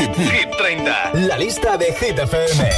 Hit, 0.00 0.16
Hit, 0.16 0.30
Hit 0.32 0.50
30. 0.56 1.10
La 1.28 1.36
lista 1.36 1.76
de 1.76 1.92
Hit 1.92 2.18
FM. 2.18 2.70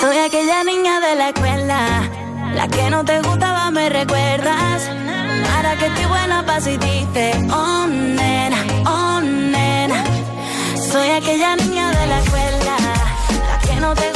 Soy 0.00 0.16
aquella 0.16 0.64
niña 0.64 1.00
de 1.00 1.14
la 1.16 1.28
escuela, 1.28 2.10
la 2.54 2.66
que 2.66 2.88
no 2.88 3.04
te 3.04 3.20
gustaba, 3.20 3.70
me 3.70 3.90
recuerdas. 3.90 4.88
Ahora 5.54 5.76
que 5.76 5.86
estoy 5.88 6.06
buena, 6.06 6.46
paso 6.46 6.70
y 6.70 6.78
dice, 6.78 7.32
oh 7.52 7.86
nena, 7.86 8.56
oh 8.86 9.20
nena. 9.20 10.02
Soy 10.90 11.10
aquella 11.10 11.56
niña 11.56 11.90
de 11.90 12.06
la 12.06 12.20
escuela, 12.20 12.76
la 13.50 13.58
que 13.58 13.76
no 13.78 13.94
te 13.94 14.11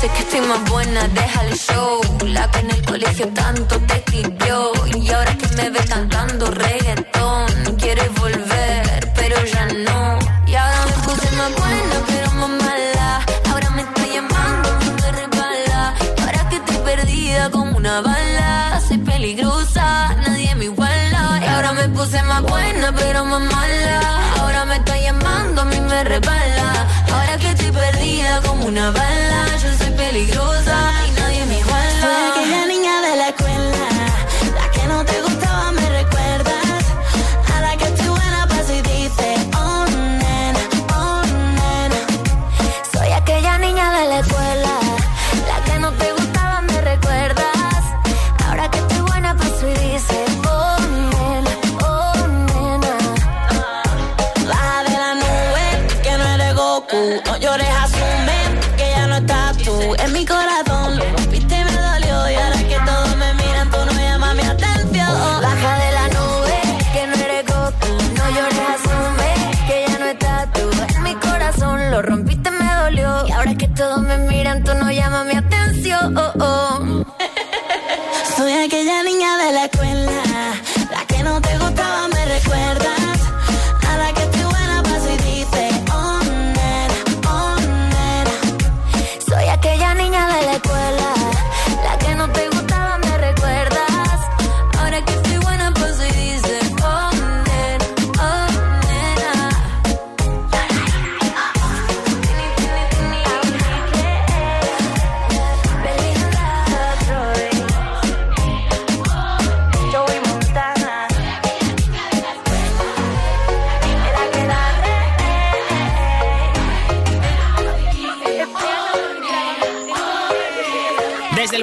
sé 0.00 0.08
que 0.08 0.18
estoy 0.18 0.40
más 0.42 0.62
buena, 0.70 1.08
deja 1.08 1.40
el 1.46 1.54
show. 1.54 2.00
La 2.26 2.50
que 2.50 2.58
en 2.60 2.70
el 2.70 2.82
colegio 2.84 3.28
tanto 3.28 3.78
te 3.88 3.94
escribió. 3.94 4.72
Y 4.94 5.10
ahora 5.10 5.32
que 5.38 5.48
me 5.56 5.70
ves 5.70 5.86
cantando 5.86 6.50
reggaetón, 6.50 7.46
quieres 7.78 8.10
volver, 8.14 9.12
pero 9.14 9.36
ya 9.44 9.64
no. 9.86 10.18
Y 10.46 10.54
ahora 10.54 10.80
me 10.90 10.96
puse 11.04 11.28
más 11.40 11.52
buena, 11.62 11.96
pero 12.10 12.30
más 12.40 12.50
mala. 12.64 13.08
Ahora 13.50 13.70
me 13.70 13.82
está 13.82 14.06
llamando, 14.14 14.68
me 15.00 15.12
resbala. 15.20 15.94
Y 16.16 16.20
ahora 16.20 16.48
que 16.50 16.56
estoy 16.56 16.78
perdida 16.90 17.50
como 17.50 17.76
una 17.76 18.00
bala. 18.02 18.80
Soy 18.86 18.98
peligrosa, 18.98 20.14
nadie 20.26 20.54
me 20.56 20.64
iguala. 20.66 21.40
Y 21.42 21.48
ahora 21.54 21.72
me 21.72 21.88
puse 21.88 22.22
más 22.22 22.42
buena, 22.42 22.92
pero 22.92 23.24
más 23.24 23.40
mala. 23.40 24.00
Ahora 24.40 24.64
me 24.66 24.76
está 24.76 24.98
llamando, 24.98 25.62
a 25.62 25.64
mí 25.64 25.80
me 25.80 26.04
resbala. 26.04 26.86
Ahora 27.12 27.38
que 27.38 27.48
estoy 27.48 27.70
perdida 27.72 28.42
como 28.42 28.66
una 28.66 28.90
bala. 28.90 29.55
peligrosa. 30.16 30.65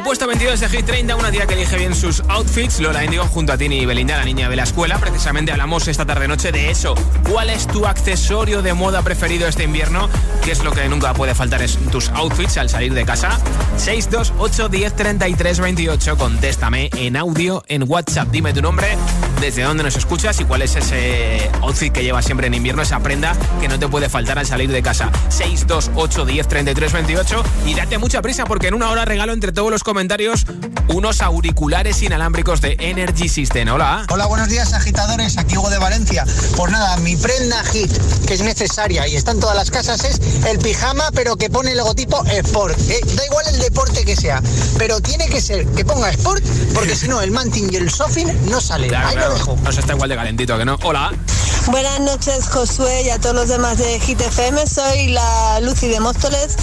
Puesto 0.03 0.27
22 0.27 0.59
de 0.59 0.69
Hit 0.69 0.85
30, 0.85 1.15
una 1.15 1.31
tía 1.31 1.45
que 1.45 1.53
elige 1.53 1.77
bien 1.77 1.95
sus 1.95 2.21
outfits, 2.27 2.79
Lola 2.79 3.05
Indigo 3.05 3.23
junto 3.25 3.53
a 3.53 3.57
Tini 3.57 3.79
y 3.79 3.85
Belinda, 3.85 4.17
la 4.17 4.25
niña 4.25 4.49
de 4.49 4.55
la 4.55 4.63
escuela. 4.63 4.97
Precisamente 4.99 5.51
hablamos 5.51 5.87
esta 5.87 6.05
tarde-noche 6.05 6.51
de 6.51 6.69
eso. 6.69 6.93
¿Cuál 7.29 7.49
es 7.49 7.67
tu 7.67 7.85
accesorio 7.85 8.61
de 8.61 8.73
moda 8.73 9.01
preferido 9.01 9.47
este 9.47 9.63
invierno? 9.63 10.09
¿Qué 10.43 10.51
es 10.51 10.63
lo 10.63 10.71
que 10.71 10.87
nunca 10.89 11.13
puede 11.13 11.35
faltar 11.35 11.61
en 11.61 11.89
tus 11.89 12.09
outfits 12.09 12.57
al 12.57 12.69
salir 12.69 12.93
de 12.93 13.05
casa? 13.05 13.39
628 13.77 14.69
10 14.69 14.95
33 14.95 15.59
28. 15.59 16.17
Contéstame 16.17 16.89
en 16.97 17.15
audio 17.15 17.63
en 17.67 17.89
WhatsApp. 17.89 18.27
Dime 18.29 18.53
tu 18.53 18.61
nombre, 18.61 18.97
desde 19.39 19.63
dónde 19.63 19.83
nos 19.83 19.95
escuchas 19.95 20.39
y 20.41 20.45
cuál 20.45 20.63
es 20.63 20.75
ese 20.75 21.49
outfit 21.61 21.93
que 21.93 22.03
llevas 22.03 22.25
siempre 22.25 22.47
en 22.47 22.53
invierno, 22.53 22.81
esa 22.81 22.99
prenda 22.99 23.35
que 23.61 23.67
no 23.67 23.79
te 23.79 23.87
puede 23.87 24.09
faltar 24.09 24.37
al 24.37 24.45
salir 24.45 24.69
de 24.69 24.83
casa. 24.83 25.11
628 25.29 26.25
10 26.25 26.47
33 26.47 26.93
28. 26.93 27.43
Y 27.67 27.73
date 27.75 27.97
mucha 27.97 28.21
prisa 28.21 28.45
porque 28.45 28.67
en 28.67 28.73
una 28.73 28.89
hora 28.89 29.05
regalo 29.05 29.33
entre 29.33 29.51
todos 29.51 29.71
los 29.71 29.83
comentarios 29.93 30.47
unos 30.87 31.21
auriculares 31.21 32.01
inalámbricos 32.01 32.61
de 32.61 32.75
Energy 32.79 33.29
System. 33.29 33.67
Hola. 33.69 34.07
Hola, 34.09 34.25
buenos 34.25 34.49
días 34.49 34.73
agitadores, 34.73 35.37
aquí 35.37 35.55
Hugo 35.55 35.69
de 35.69 35.77
Valencia. 35.77 36.25
Pues 36.57 36.71
nada, 36.71 36.97
mi 36.97 37.15
prenda 37.15 37.63
hit, 37.65 37.91
que 38.25 38.33
es 38.33 38.41
necesaria 38.41 39.07
y 39.07 39.15
está 39.15 39.33
en 39.33 39.39
todas 39.39 39.55
las 39.55 39.69
casas, 39.69 40.03
es 40.03 40.19
el 40.47 40.57
pijama, 40.57 41.03
pero 41.13 41.35
que 41.35 41.51
pone 41.51 41.73
el 41.73 41.77
logotipo 41.77 42.25
Sport. 42.25 42.75
Eh, 42.89 43.01
da 43.15 43.23
igual 43.23 43.45
el 43.49 43.59
deporte 43.59 44.03
que 44.03 44.15
sea, 44.15 44.41
pero 44.79 44.99
tiene 44.99 45.27
que 45.27 45.39
ser 45.39 45.63
que 45.67 45.85
ponga 45.85 46.09
Sport, 46.09 46.43
porque 46.73 46.95
si 46.95 47.07
no, 47.07 47.21
el 47.21 47.29
manting 47.29 47.71
y 47.71 47.75
el 47.75 47.91
sofin 47.91 48.49
no 48.49 48.59
salen. 48.59 48.89
Claro, 48.89 49.09
Ahí 49.09 49.15
claro. 49.15 49.29
lo 49.29 49.37
dejo. 49.37 49.57
No 49.63 49.71
se 49.71 49.79
está 49.79 49.93
igual 49.93 50.09
de 50.09 50.15
calentito 50.15 50.57
que 50.57 50.65
no. 50.65 50.79
Hola. 50.81 51.13
Buenas 51.67 51.99
noches, 51.99 52.47
Josué, 52.47 53.03
y 53.03 53.09
a 53.11 53.19
todos 53.19 53.35
los 53.35 53.47
demás 53.47 53.77
de 53.77 53.99
Hit 53.99 54.19
FM. 54.19 54.65
Soy 54.65 55.09
la 55.09 55.59
Lucy 55.61 55.87
de 55.87 55.99
Móstoles. 55.99 56.57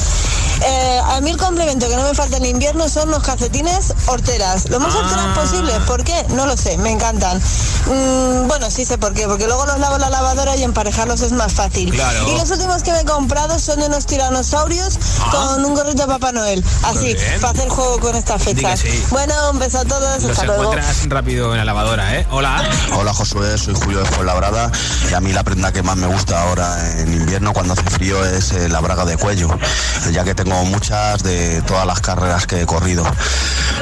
Eh, 0.62 1.00
a 1.04 1.20
mí 1.20 1.30
el 1.30 1.36
complemento 1.36 1.88
que 1.88 1.96
no 1.96 2.02
me 2.02 2.14
falta 2.14 2.36
en 2.36 2.44
invierno 2.44 2.88
son 2.88 3.10
los 3.10 3.22
calcetines 3.22 3.94
horteras. 4.06 4.68
Lo 4.70 4.78
más 4.80 4.94
horteras 4.94 5.36
posible. 5.38 5.72
¿Por 5.86 6.04
qué? 6.04 6.24
No 6.30 6.46
lo 6.46 6.56
sé, 6.56 6.76
me 6.78 6.90
encantan. 6.90 7.38
Mm, 7.38 8.46
bueno, 8.46 8.70
sí 8.70 8.84
sé 8.84 8.98
por 8.98 9.14
qué, 9.14 9.26
porque 9.26 9.46
luego 9.46 9.64
los 9.66 9.78
lavo 9.78 9.94
en 9.96 10.02
la 10.02 10.10
lavadora 10.10 10.56
y 10.56 10.62
emparejarlos 10.62 11.20
es 11.22 11.32
más 11.32 11.52
fácil. 11.52 11.90
Claro. 11.90 12.28
Y 12.28 12.36
los 12.38 12.50
últimos 12.50 12.82
que 12.82 12.92
me 12.92 13.00
he 13.00 13.04
comprado 13.04 13.58
son 13.58 13.80
de 13.80 13.86
unos 13.86 14.06
tiranosaurios 14.06 14.98
con 15.30 15.64
un 15.64 15.74
gorrito 15.74 16.02
de 16.02 16.08
Papá 16.08 16.32
Noel. 16.32 16.64
Así, 16.84 17.16
para 17.40 17.52
hacer 17.52 17.68
juego 17.68 17.98
con 18.00 18.14
estas 18.16 18.42
fechas. 18.42 18.80
sí. 18.80 19.04
Bueno, 19.10 19.34
un 19.50 19.58
beso 19.58 19.78
a 19.80 19.84
todos, 19.84 20.22
Los 20.22 20.32
hasta 20.32 20.44
luego. 20.46 20.62
encuentras 20.64 21.08
rápido 21.08 21.52
en 21.52 21.58
la 21.58 21.64
lavadora, 21.64 22.16
¿eh? 22.16 22.26
Hola. 22.30 22.62
Hola 22.96 23.12
Josué, 23.14 23.56
soy 23.58 23.74
Julio 23.74 24.00
de 24.00 24.04
Fuenlabrada 24.06 24.70
y 25.10 25.14
a 25.14 25.20
mí 25.20 25.32
la 25.32 25.42
prenda 25.42 25.72
que 25.72 25.82
más 25.82 25.96
me 25.96 26.06
gusta 26.06 26.42
ahora 26.42 26.98
en 27.00 27.12
invierno 27.12 27.52
cuando 27.52 27.72
hace 27.72 27.84
frío 27.90 28.24
es 28.24 28.52
eh, 28.52 28.68
la 28.68 28.80
braga 28.80 29.04
de 29.04 29.16
cuello, 29.16 29.48
ya 30.12 30.24
que 30.24 30.34
tengo 30.34 30.49
tengo 30.50 30.64
muchas 30.64 31.22
de 31.22 31.62
todas 31.62 31.86
las 31.86 32.00
carreras 32.00 32.44
que 32.46 32.62
he 32.62 32.66
corrido. 32.66 33.04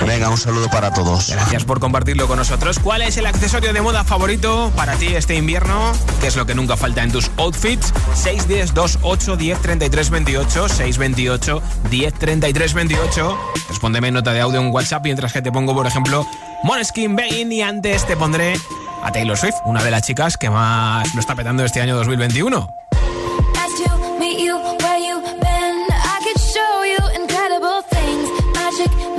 Venga, 0.06 0.28
un 0.28 0.36
saludo 0.36 0.68
para 0.68 0.92
todos. 0.92 1.30
Gracias 1.30 1.64
por 1.64 1.80
compartirlo 1.80 2.28
con 2.28 2.36
nosotros. 2.36 2.78
¿Cuál 2.78 3.00
es 3.02 3.16
el 3.16 3.24
accesorio 3.24 3.72
de 3.72 3.80
moda 3.80 4.04
favorito 4.04 4.70
para 4.76 4.94
ti 4.96 5.14
este 5.14 5.34
invierno? 5.34 5.92
¿Qué 6.20 6.26
es 6.26 6.36
lo 6.36 6.44
que 6.44 6.54
nunca 6.54 6.76
falta 6.76 7.02
en 7.02 7.10
tus 7.10 7.30
outfits? 7.38 7.92
610 8.14 8.74
28 8.74 9.36
10 9.36 9.62
33 9.62 10.10
28 10.10 10.68
628 10.68 11.62
10 11.90 12.14
33 12.14 12.74
28 12.74 13.38
Respóndeme 13.68 14.10
nota 14.10 14.32
de 14.32 14.40
audio 14.40 14.60
en 14.60 14.70
WhatsApp 14.70 15.04
mientras 15.04 15.32
que 15.32 15.40
te 15.40 15.50
pongo, 15.50 15.74
por 15.74 15.86
ejemplo, 15.86 16.26
Moneskin 16.64 17.16
Bane 17.16 17.54
y 17.54 17.62
antes 17.62 18.06
te 18.06 18.14
pondré 18.16 18.58
a 19.02 19.10
Taylor 19.10 19.38
Swift, 19.38 19.56
una 19.64 19.82
de 19.82 19.90
las 19.90 20.02
chicas 20.02 20.36
que 20.36 20.50
más 20.50 21.14
lo 21.14 21.20
está 21.20 21.34
petando 21.34 21.64
este 21.64 21.80
año 21.80 21.96
2021. 21.96 22.77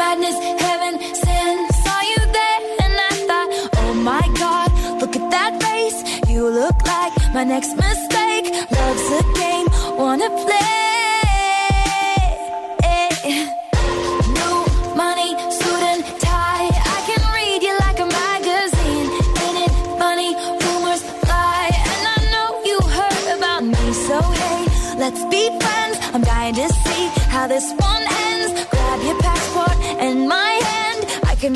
Madness, 0.09 0.37
heaven, 0.61 0.93
sin. 1.13 1.55
Saw 1.83 2.01
you 2.11 2.19
there 2.37 2.61
and 2.83 2.93
I 3.09 3.13
thought, 3.27 3.49
oh 3.81 3.93
my 3.93 4.25
god, 4.43 4.69
look 4.99 5.15
at 5.15 5.29
that 5.35 5.51
face. 5.61 5.99
You 6.27 6.49
look 6.49 6.77
like 6.93 7.13
my 7.33 7.43
next 7.43 7.75
mistake. 7.75 8.45
Love's 8.75 9.07
a 9.19 9.23
game, 9.41 9.67
wanna 10.01 10.29
play. 10.43 10.67
New 14.39 14.57
money, 15.03 15.31
suit 15.57 15.83
and 15.91 16.03
tie. 16.25 16.69
I 16.95 16.99
can 17.07 17.21
read 17.37 17.61
you 17.67 17.75
like 17.85 17.99
a 17.99 18.09
magazine. 18.21 19.07
Ain't 19.43 19.59
it 19.65 19.73
funny? 20.01 20.31
Rumors 20.63 21.03
fly, 21.23 21.63
and 21.93 22.03
I 22.15 22.19
know 22.33 22.47
you 22.69 22.77
heard 22.97 23.27
about 23.37 23.63
me. 23.73 23.85
So 24.07 24.17
hey, 24.41 24.61
let's 25.03 25.23
be 25.33 25.43
friends. 25.61 25.95
I'm 26.13 26.23
dying 26.23 26.55
to 26.55 26.67
see 26.83 27.03
how 27.33 27.45
this 27.45 27.67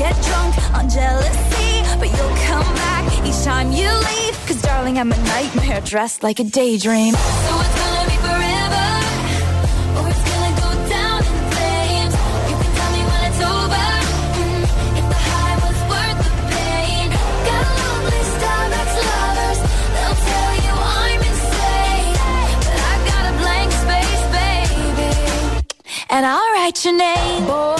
Get 0.00 0.16
drunk 0.22 0.54
on 0.78 0.88
jealousy, 0.88 1.72
but 2.00 2.08
you'll 2.08 2.36
come 2.48 2.68
back 2.84 3.04
each 3.26 3.42
time 3.44 3.70
you 3.70 3.90
leave. 4.08 4.34
Cause 4.46 4.62
darling, 4.62 4.98
I'm 4.98 5.12
a 5.12 5.16
nightmare 5.34 5.82
dressed 5.82 6.22
like 6.22 6.38
a 6.40 6.44
daydream. 6.44 7.12
So 7.12 7.52
it's 7.64 7.76
gonna 7.80 8.08
be 8.12 8.16
forever, 8.28 8.88
or 9.98 10.04
it's 10.12 10.24
gonna 10.30 10.54
go 10.64 10.68
down 10.96 11.20
in 11.30 11.36
flames. 11.52 12.14
You 12.48 12.56
can 12.62 12.70
tell 12.78 12.92
me 12.96 13.02
when 13.10 13.22
it's 13.28 13.42
over. 13.54 13.88
mm, 14.40 14.62
if 15.00 15.06
the 15.12 15.20
high 15.28 15.56
was 15.66 15.78
worth 15.92 16.18
the 16.26 16.32
pain. 16.54 17.06
Got 17.48 17.64
list 18.08 18.40
of 18.56 18.68
ex-lovers. 18.80 19.60
They'll 19.94 20.20
tell 20.32 20.52
you 20.64 20.74
I'm 21.04 21.20
insane, 21.30 22.16
but 22.66 22.80
I've 22.90 23.04
got 23.12 23.22
a 23.30 23.34
blank 23.42 23.70
space, 23.84 24.24
baby 24.38 25.08
and 26.08 26.22
I'll 26.24 26.50
write 26.56 26.78
your 26.86 26.96
name. 26.96 27.46
Want 27.46 27.79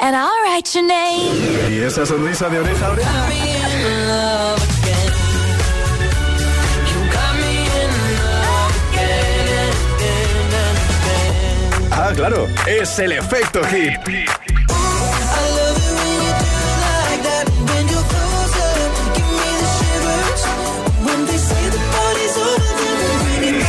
And 0.00 0.16
I'll 0.16 0.42
write 0.42 0.74
your 0.74 0.86
name. 0.86 1.70
Y 1.70 1.80
esa 1.80 2.06
sonrisa 2.06 2.48
de 2.48 2.58
oreja 2.58 2.86
a 2.86 2.90
oreja. 2.90 3.28
Ah, 11.90 12.12
claro, 12.14 12.48
es 12.66 12.98
el 12.98 13.12
efecto 13.12 13.62
hit. 13.64 13.92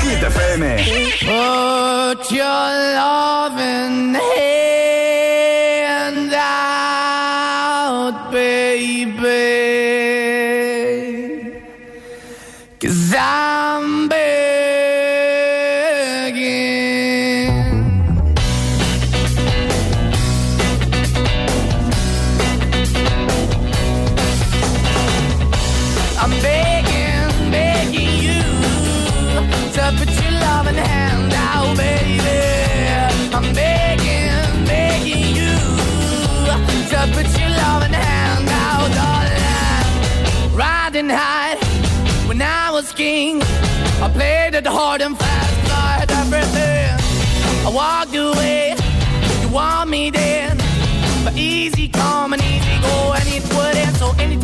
Hit 0.02 0.24
FM. 0.24 0.78
Put 1.26 2.32
your 2.32 2.46
loving 2.96 4.16
hand 4.16 4.49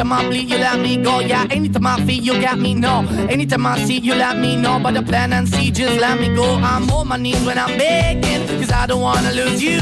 anytime 0.06 0.26
I 0.26 0.30
bleed, 0.30 0.49
you 0.49 0.58
let 0.58 0.80
me 0.80 0.97
go. 0.97 1.20
Yeah, 1.20 1.47
anytime 1.49 1.88
I 1.88 2.06
feel, 2.06 2.24
you 2.24 2.41
got 2.41 2.60
me. 2.60 2.74
No, 2.74 3.06
anytime 3.30 3.66
I 3.66 3.84
see, 3.86 3.99
you 3.99 4.14
let 4.14 4.38
me 4.38 4.56
know. 4.56 4.80
But 4.80 4.93
the 4.93 5.01
plan 5.01 5.34
and 5.34 5.47
see, 5.47 5.72
just 5.72 5.99
let 5.99 6.20
me 6.20 6.34
go. 6.36 6.56
I'm 6.56 6.89
on 6.91 7.08
my 7.08 7.18
knees 7.18 7.43
when 7.45 7.58
I'm 7.58 7.78
begging, 7.78 8.47
cause 8.60 8.72
I 8.72 8.86
don't 8.86 9.01
wanna 9.01 9.32
lose 9.32 9.64
you. 9.64 9.82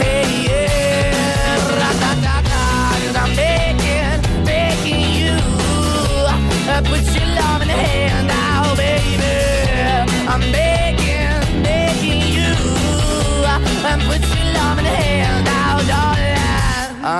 Hey, 0.00 0.46
yeah, 0.46 1.56
ra-da-da-da, 1.80 2.62
cause 3.02 3.16
I'm 3.16 3.34
begging, 3.34 4.44
begging 4.44 5.00
you. 5.18 5.36
Uh, 6.68 6.82
put 6.84 7.02
your 7.14 7.15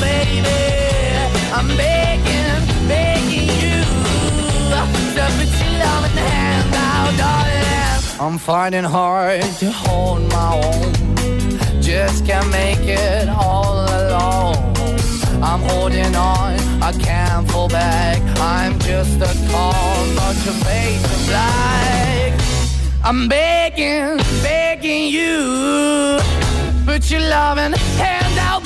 baby. 0.00 0.62
I'm 1.52 1.68
begging, 1.76 2.88
begging 2.88 3.48
you 3.62 3.80
to 4.70 4.80
put 5.36 5.50
your 5.60 5.72
love 5.84 6.04
in 6.08 6.14
the 6.14 6.26
hand 6.32 6.70
now, 6.70 7.16
darling. 7.16 8.20
I'm 8.20 8.38
finding 8.38 8.84
hard 8.84 9.42
to 9.60 9.70
hold 9.70 10.22
my 10.32 10.50
own. 10.64 11.82
Just 11.82 12.26
can't 12.26 12.50
make 12.50 12.80
it 12.80 13.28
all 13.28 13.84
alone. 13.84 14.56
I'm 15.42 15.60
holding 15.60 16.14
on, 16.16 16.58
I 16.82 16.92
can't 16.92 17.48
fall 17.50 17.68
back. 17.68 18.20
I'm 18.40 18.78
just 18.80 19.16
a 19.20 19.32
call, 19.50 20.06
not 20.14 20.34
to 20.44 20.52
make 20.64 21.00
the 21.12 21.24
black. 21.28 22.40
I'm 23.04 23.28
begging, 23.28 24.16
begging 24.42 25.08
you. 25.08 26.18
Put 26.84 27.10
your 27.10 27.20
loving 27.20 27.72
hand 27.72 28.38
out. 28.40 28.65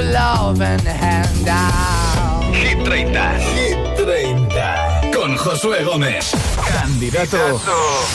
Your 0.00 0.12
loving 0.12 0.86
hand 0.86 1.48
out. 1.48 2.54
Hit 2.54 2.84
30. 2.84 3.38
Hit 3.38 3.78
30. 3.96 5.10
Con 5.12 5.36
Josué 5.36 5.84
Gómez. 5.84 6.32
Candidato 6.80 7.60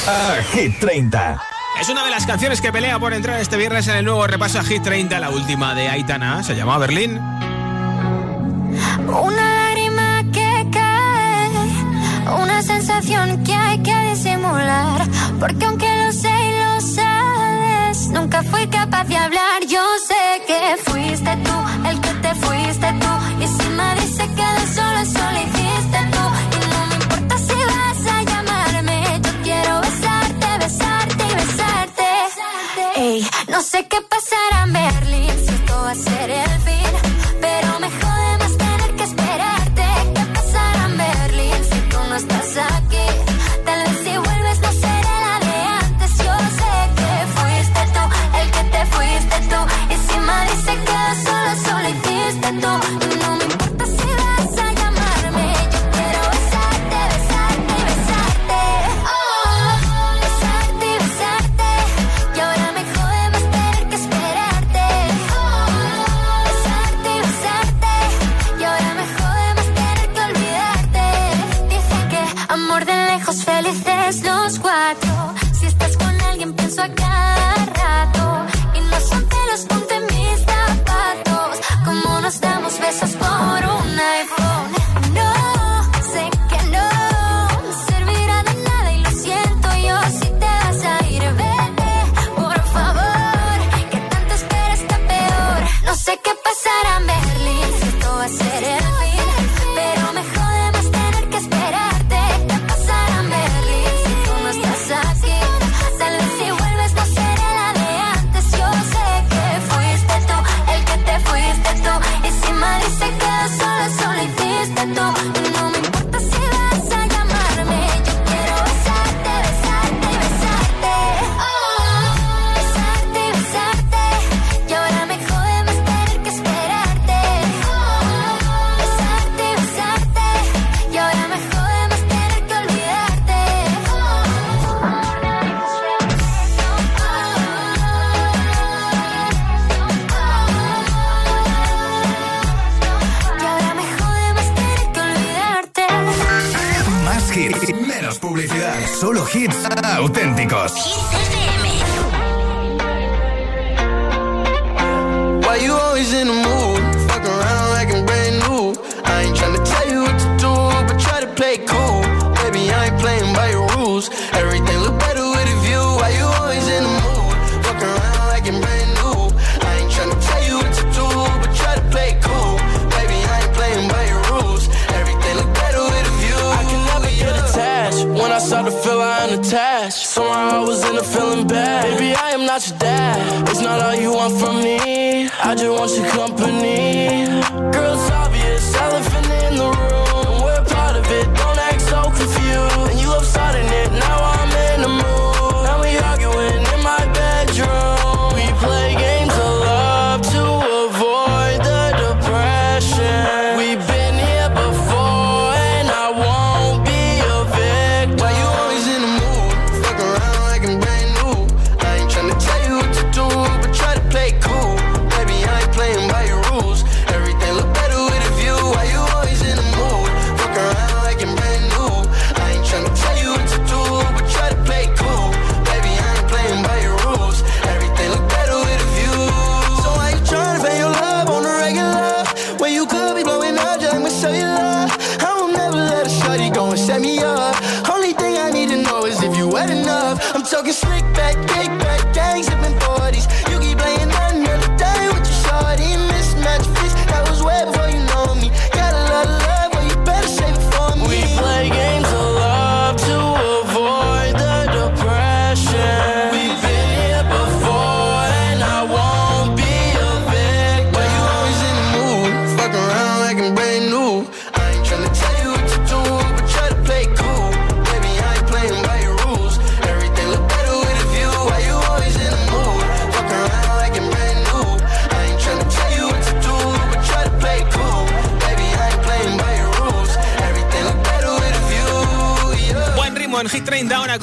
a 0.08 0.42
Hit 0.54 0.80
30. 0.80 1.42
Es 1.80 1.90
una 1.90 2.06
de 2.06 2.12
las 2.12 2.26
canciones 2.26 2.62
que 2.62 2.72
pelea 2.72 3.00
por 3.00 3.14
entrar 3.14 3.40
este 3.40 3.58
viernes 3.58 3.88
en 3.88 3.98
el 3.98 4.06
nuevo 4.06 4.26
repaso 4.26 4.60
a 4.60 4.64
Hit 4.64 4.84
30, 4.84 5.20
la 5.20 5.30
última 5.30 5.76
de 5.76 5.90
Aitana. 5.90 6.44
Se 6.44 6.56
llama 6.56 6.78
Berlín. 6.78 7.20
Una 9.08 9.66
lágrima 9.68 10.24
que 10.32 10.68
cae, 10.72 11.50
una 12.42 12.62
sensación 12.62 13.44
que 13.44 13.54
hay 13.54 13.80
que 13.80 13.96
disimular. 14.10 15.02
Porque 15.40 15.66
aunque 15.66 16.06
lo 16.06 16.12
sé 16.14 16.35
nunca 18.16 18.42
fui 18.44 18.66
capaz 18.68 19.04
de 19.06 19.18
hablar. 19.18 19.60
Yo 19.68 19.84
sé 20.10 20.24
que 20.50 20.62
fuiste 20.88 21.32
tú 21.46 21.56
el 21.90 21.98
que 22.02 22.14
te 22.24 22.32
fuiste 22.44 22.88
tú. 23.02 23.12
Y 23.44 23.48
si 23.56 23.66
me 23.78 23.90
dice 24.02 24.24
que 24.38 24.48
de 24.58 24.66
solo 24.78 25.02
solo 25.16 25.38
hiciste 25.46 26.00
tú. 26.16 26.24
Y 26.56 26.60
no 26.72 26.80
me 26.90 26.96
importa 27.02 27.38
si 27.48 27.58
vas 27.72 28.02
a 28.16 28.18
llamarme, 28.32 28.98
yo 29.26 29.32
quiero 29.44 29.82
besarte, 29.82 30.48
besarte 30.66 31.24
y 31.32 31.36
besarte. 31.42 32.08
Ey, 32.96 33.28
no 33.50 33.62
sé 33.62 33.80
qué 33.92 34.00
pasará 34.14 34.45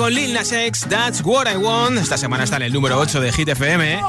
con 0.03 0.13
Lil 0.13 0.33
Nas 0.33 0.51
X, 0.51 0.87
That's 0.89 1.23
What 1.23 1.47
I 1.47 1.57
Want. 1.57 1.97
Esta 1.97 2.19
semana 2.19 2.43
está 2.43 2.57
en 2.57 2.63
el 2.63 2.73
número 2.73 2.99
8 2.99 3.21
de 3.21 3.31
Hit 3.31 3.49
FM. 3.51 4.01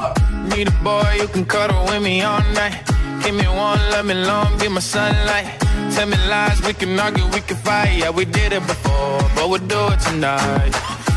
Need 0.48 0.66
a 0.66 0.70
boy 0.82 1.04
you 1.20 1.28
can 1.28 1.44
cuddle 1.44 1.84
with 1.84 2.00
me 2.00 2.20
all 2.20 2.42
night. 2.54 2.74
Give 3.22 3.32
me 3.32 3.46
one, 3.46 3.78
let 3.92 4.04
me 4.04 4.14
long, 4.14 4.58
be 4.58 4.68
my 4.68 4.80
sunlight. 4.80 5.46
Tell 5.94 6.08
me 6.08 6.16
lies, 6.28 6.60
we 6.66 6.74
can 6.74 6.98
argue, 6.98 7.24
we 7.26 7.40
can 7.42 7.56
fight. 7.58 7.96
Yeah, 7.96 8.10
we 8.10 8.24
did 8.24 8.52
it 8.52 8.66
before, 8.66 9.20
but 9.36 9.48
we'll 9.48 9.64
do 9.68 9.86
it 9.92 10.00
tonight. 10.00 10.74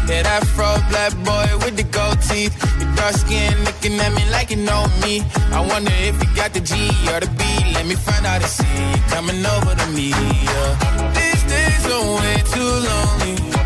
Yeah, 0.07 0.21
that 0.21 0.45
fro 0.45 0.69
black 0.91 1.13
boy 1.25 1.47
with 1.65 1.75
the 1.75 1.85
gold 1.89 2.21
teeth. 2.21 2.53
Your 2.79 2.93
dark 2.95 3.15
skin 3.15 3.57
looking 3.65 3.99
at 3.99 4.13
me 4.13 4.29
like 4.29 4.51
you 4.51 4.57
know 4.57 4.85
me. 5.01 5.23
I 5.53 5.59
wonder 5.59 5.91
if 6.05 6.21
you 6.21 6.29
got 6.35 6.53
the 6.53 6.59
G 6.59 6.75
or 7.09 7.19
the 7.19 7.29
B. 7.33 7.43
Let 7.73 7.87
me 7.87 7.95
find 7.95 8.27
out 8.27 8.43
and 8.43 8.51
see 8.51 9.09
coming 9.09 9.43
over 9.43 9.73
to 9.73 9.87
me. 9.97 10.09
Yeah. 10.11 11.13
These 11.17 11.43
days 11.49 11.83
are 11.89 12.15
way 12.21 12.43
too 12.53 12.71
lonely. 12.89 13.56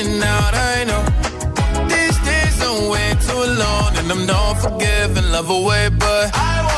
I'm 0.00 0.22
out, 0.22 0.54
I 0.54 0.84
know. 0.84 1.02
These 1.88 2.18
days 2.20 2.62
are 2.62 2.88
way 2.88 3.16
too 3.26 3.44
long, 3.58 3.96
and 3.96 4.08
I'm 4.12 4.26
not 4.26 4.54
forgiving, 4.62 5.32
love 5.32 5.50
away, 5.50 5.88
but 5.88 6.30
I 6.34 6.77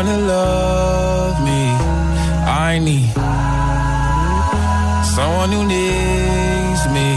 someone 0.00 0.18
to 0.18 0.26
love 0.26 1.44
me. 1.44 1.62
I 2.46 2.78
need 2.78 3.12
someone 5.14 5.52
who 5.52 5.64
needs 5.64 6.82
me. 6.96 7.08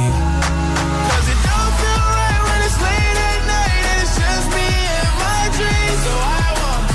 'Cause 1.08 1.28
it 1.34 1.40
don't 1.48 1.74
feel 1.80 2.02
right 2.20 2.42
when 2.48 2.60
it's 2.68 2.80
late 2.88 3.20
at 3.30 3.42
night 3.56 3.84
and 3.92 4.02
it's 4.04 4.16
just 4.24 4.48
me 4.58 4.70
and 5.00 5.14
my 5.24 5.44
dreams. 5.58 6.00
So 6.06 6.14
I 6.40 6.48
want 6.62 6.86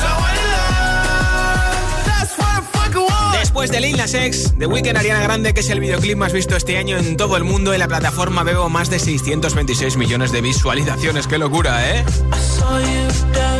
someone 0.00 0.34
to 0.38 0.46
love. 0.56 2.06
That's 2.06 2.34
what 2.38 2.50
I 2.58 2.62
fucking 2.72 3.06
want. 3.10 3.38
Después 3.40 3.70
de 3.70 3.80
Lil 3.80 3.96
Nas 3.96 4.14
X, 4.14 4.52
The 4.58 4.66
Weeknd 4.66 4.96
Ariana 4.98 5.22
Grande, 5.22 5.52
que 5.52 5.60
es 5.60 5.70
el 5.70 5.80
videoclip 5.80 6.16
más 6.16 6.32
visto 6.32 6.54
este 6.56 6.76
año 6.76 6.96
en 6.96 7.16
todo 7.16 7.36
el 7.36 7.44
mundo, 7.44 7.72
en 7.72 7.80
la 7.80 7.88
plataforma 7.88 8.44
Bebo 8.44 8.68
más 8.68 8.88
de 8.90 8.98
626 8.98 9.96
millones 9.96 10.30
de 10.32 10.40
visualizaciones. 10.42 11.26
¡Qué 11.26 11.38
locura, 11.38 11.90
eh! 11.90 12.04
saw 12.60 12.78
you 12.78 13.59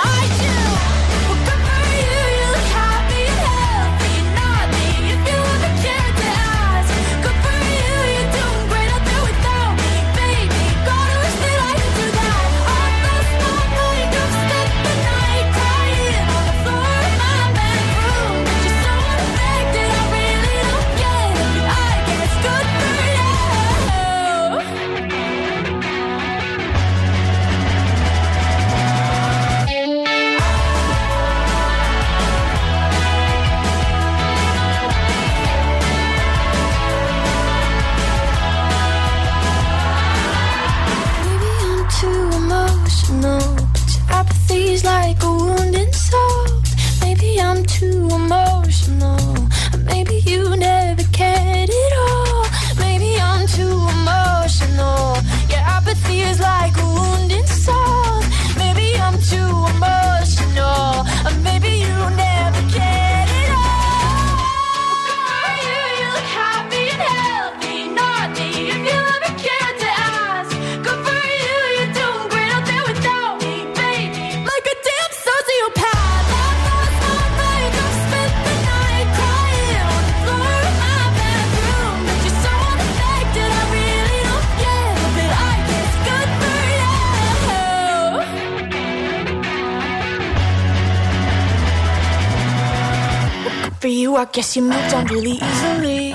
guess 94.31 94.55
you 94.55 94.61
moved 94.61 94.93
on 94.93 95.05
really 95.07 95.39
easily. 95.41 96.13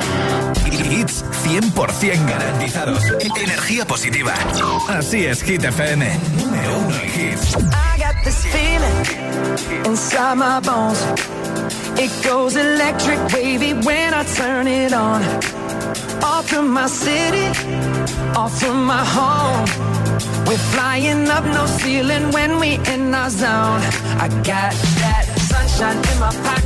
Hits 0.89 1.23
100% 1.45 2.27
garantizados. 2.27 3.03
Energía 3.43 3.85
positiva. 3.85 4.33
Así 4.89 5.27
es, 5.27 5.43
Hit 5.43 5.65
FM. 5.65 6.07
Número 6.39 6.79
uno 6.79 6.97
en 6.97 7.09
hits. 7.09 7.57
I 7.57 7.99
got 7.99 8.15
this 8.25 8.45
feeling 8.47 9.87
inside 9.87 10.37
my 10.37 10.61
bones. 10.61 11.01
It 11.99 12.11
goes 12.25 12.57
electric 12.57 13.19
wavy 13.33 13.75
when 13.75 14.15
I 14.15 14.25
turn 14.25 14.67
it 14.67 14.93
on. 14.93 15.23
Off 16.23 16.49
from 16.49 16.73
my 16.73 16.89
city, 16.89 17.49
off 18.35 18.59
from 18.59 18.87
my 18.87 19.05
home. 19.05 19.65
We're 20.47 20.57
flying 20.73 21.29
up 21.29 21.45
no 21.45 21.67
ceiling 21.67 22.31
when 22.31 22.59
we 22.61 22.79
in 22.93 23.15
our 23.15 23.31
zone. 23.31 23.83
I 24.19 24.29
got 24.45 24.73
that 25.03 25.27
sunshine 25.51 25.97
in 25.97 26.19
my 26.21 26.33
pocket, 26.45 26.66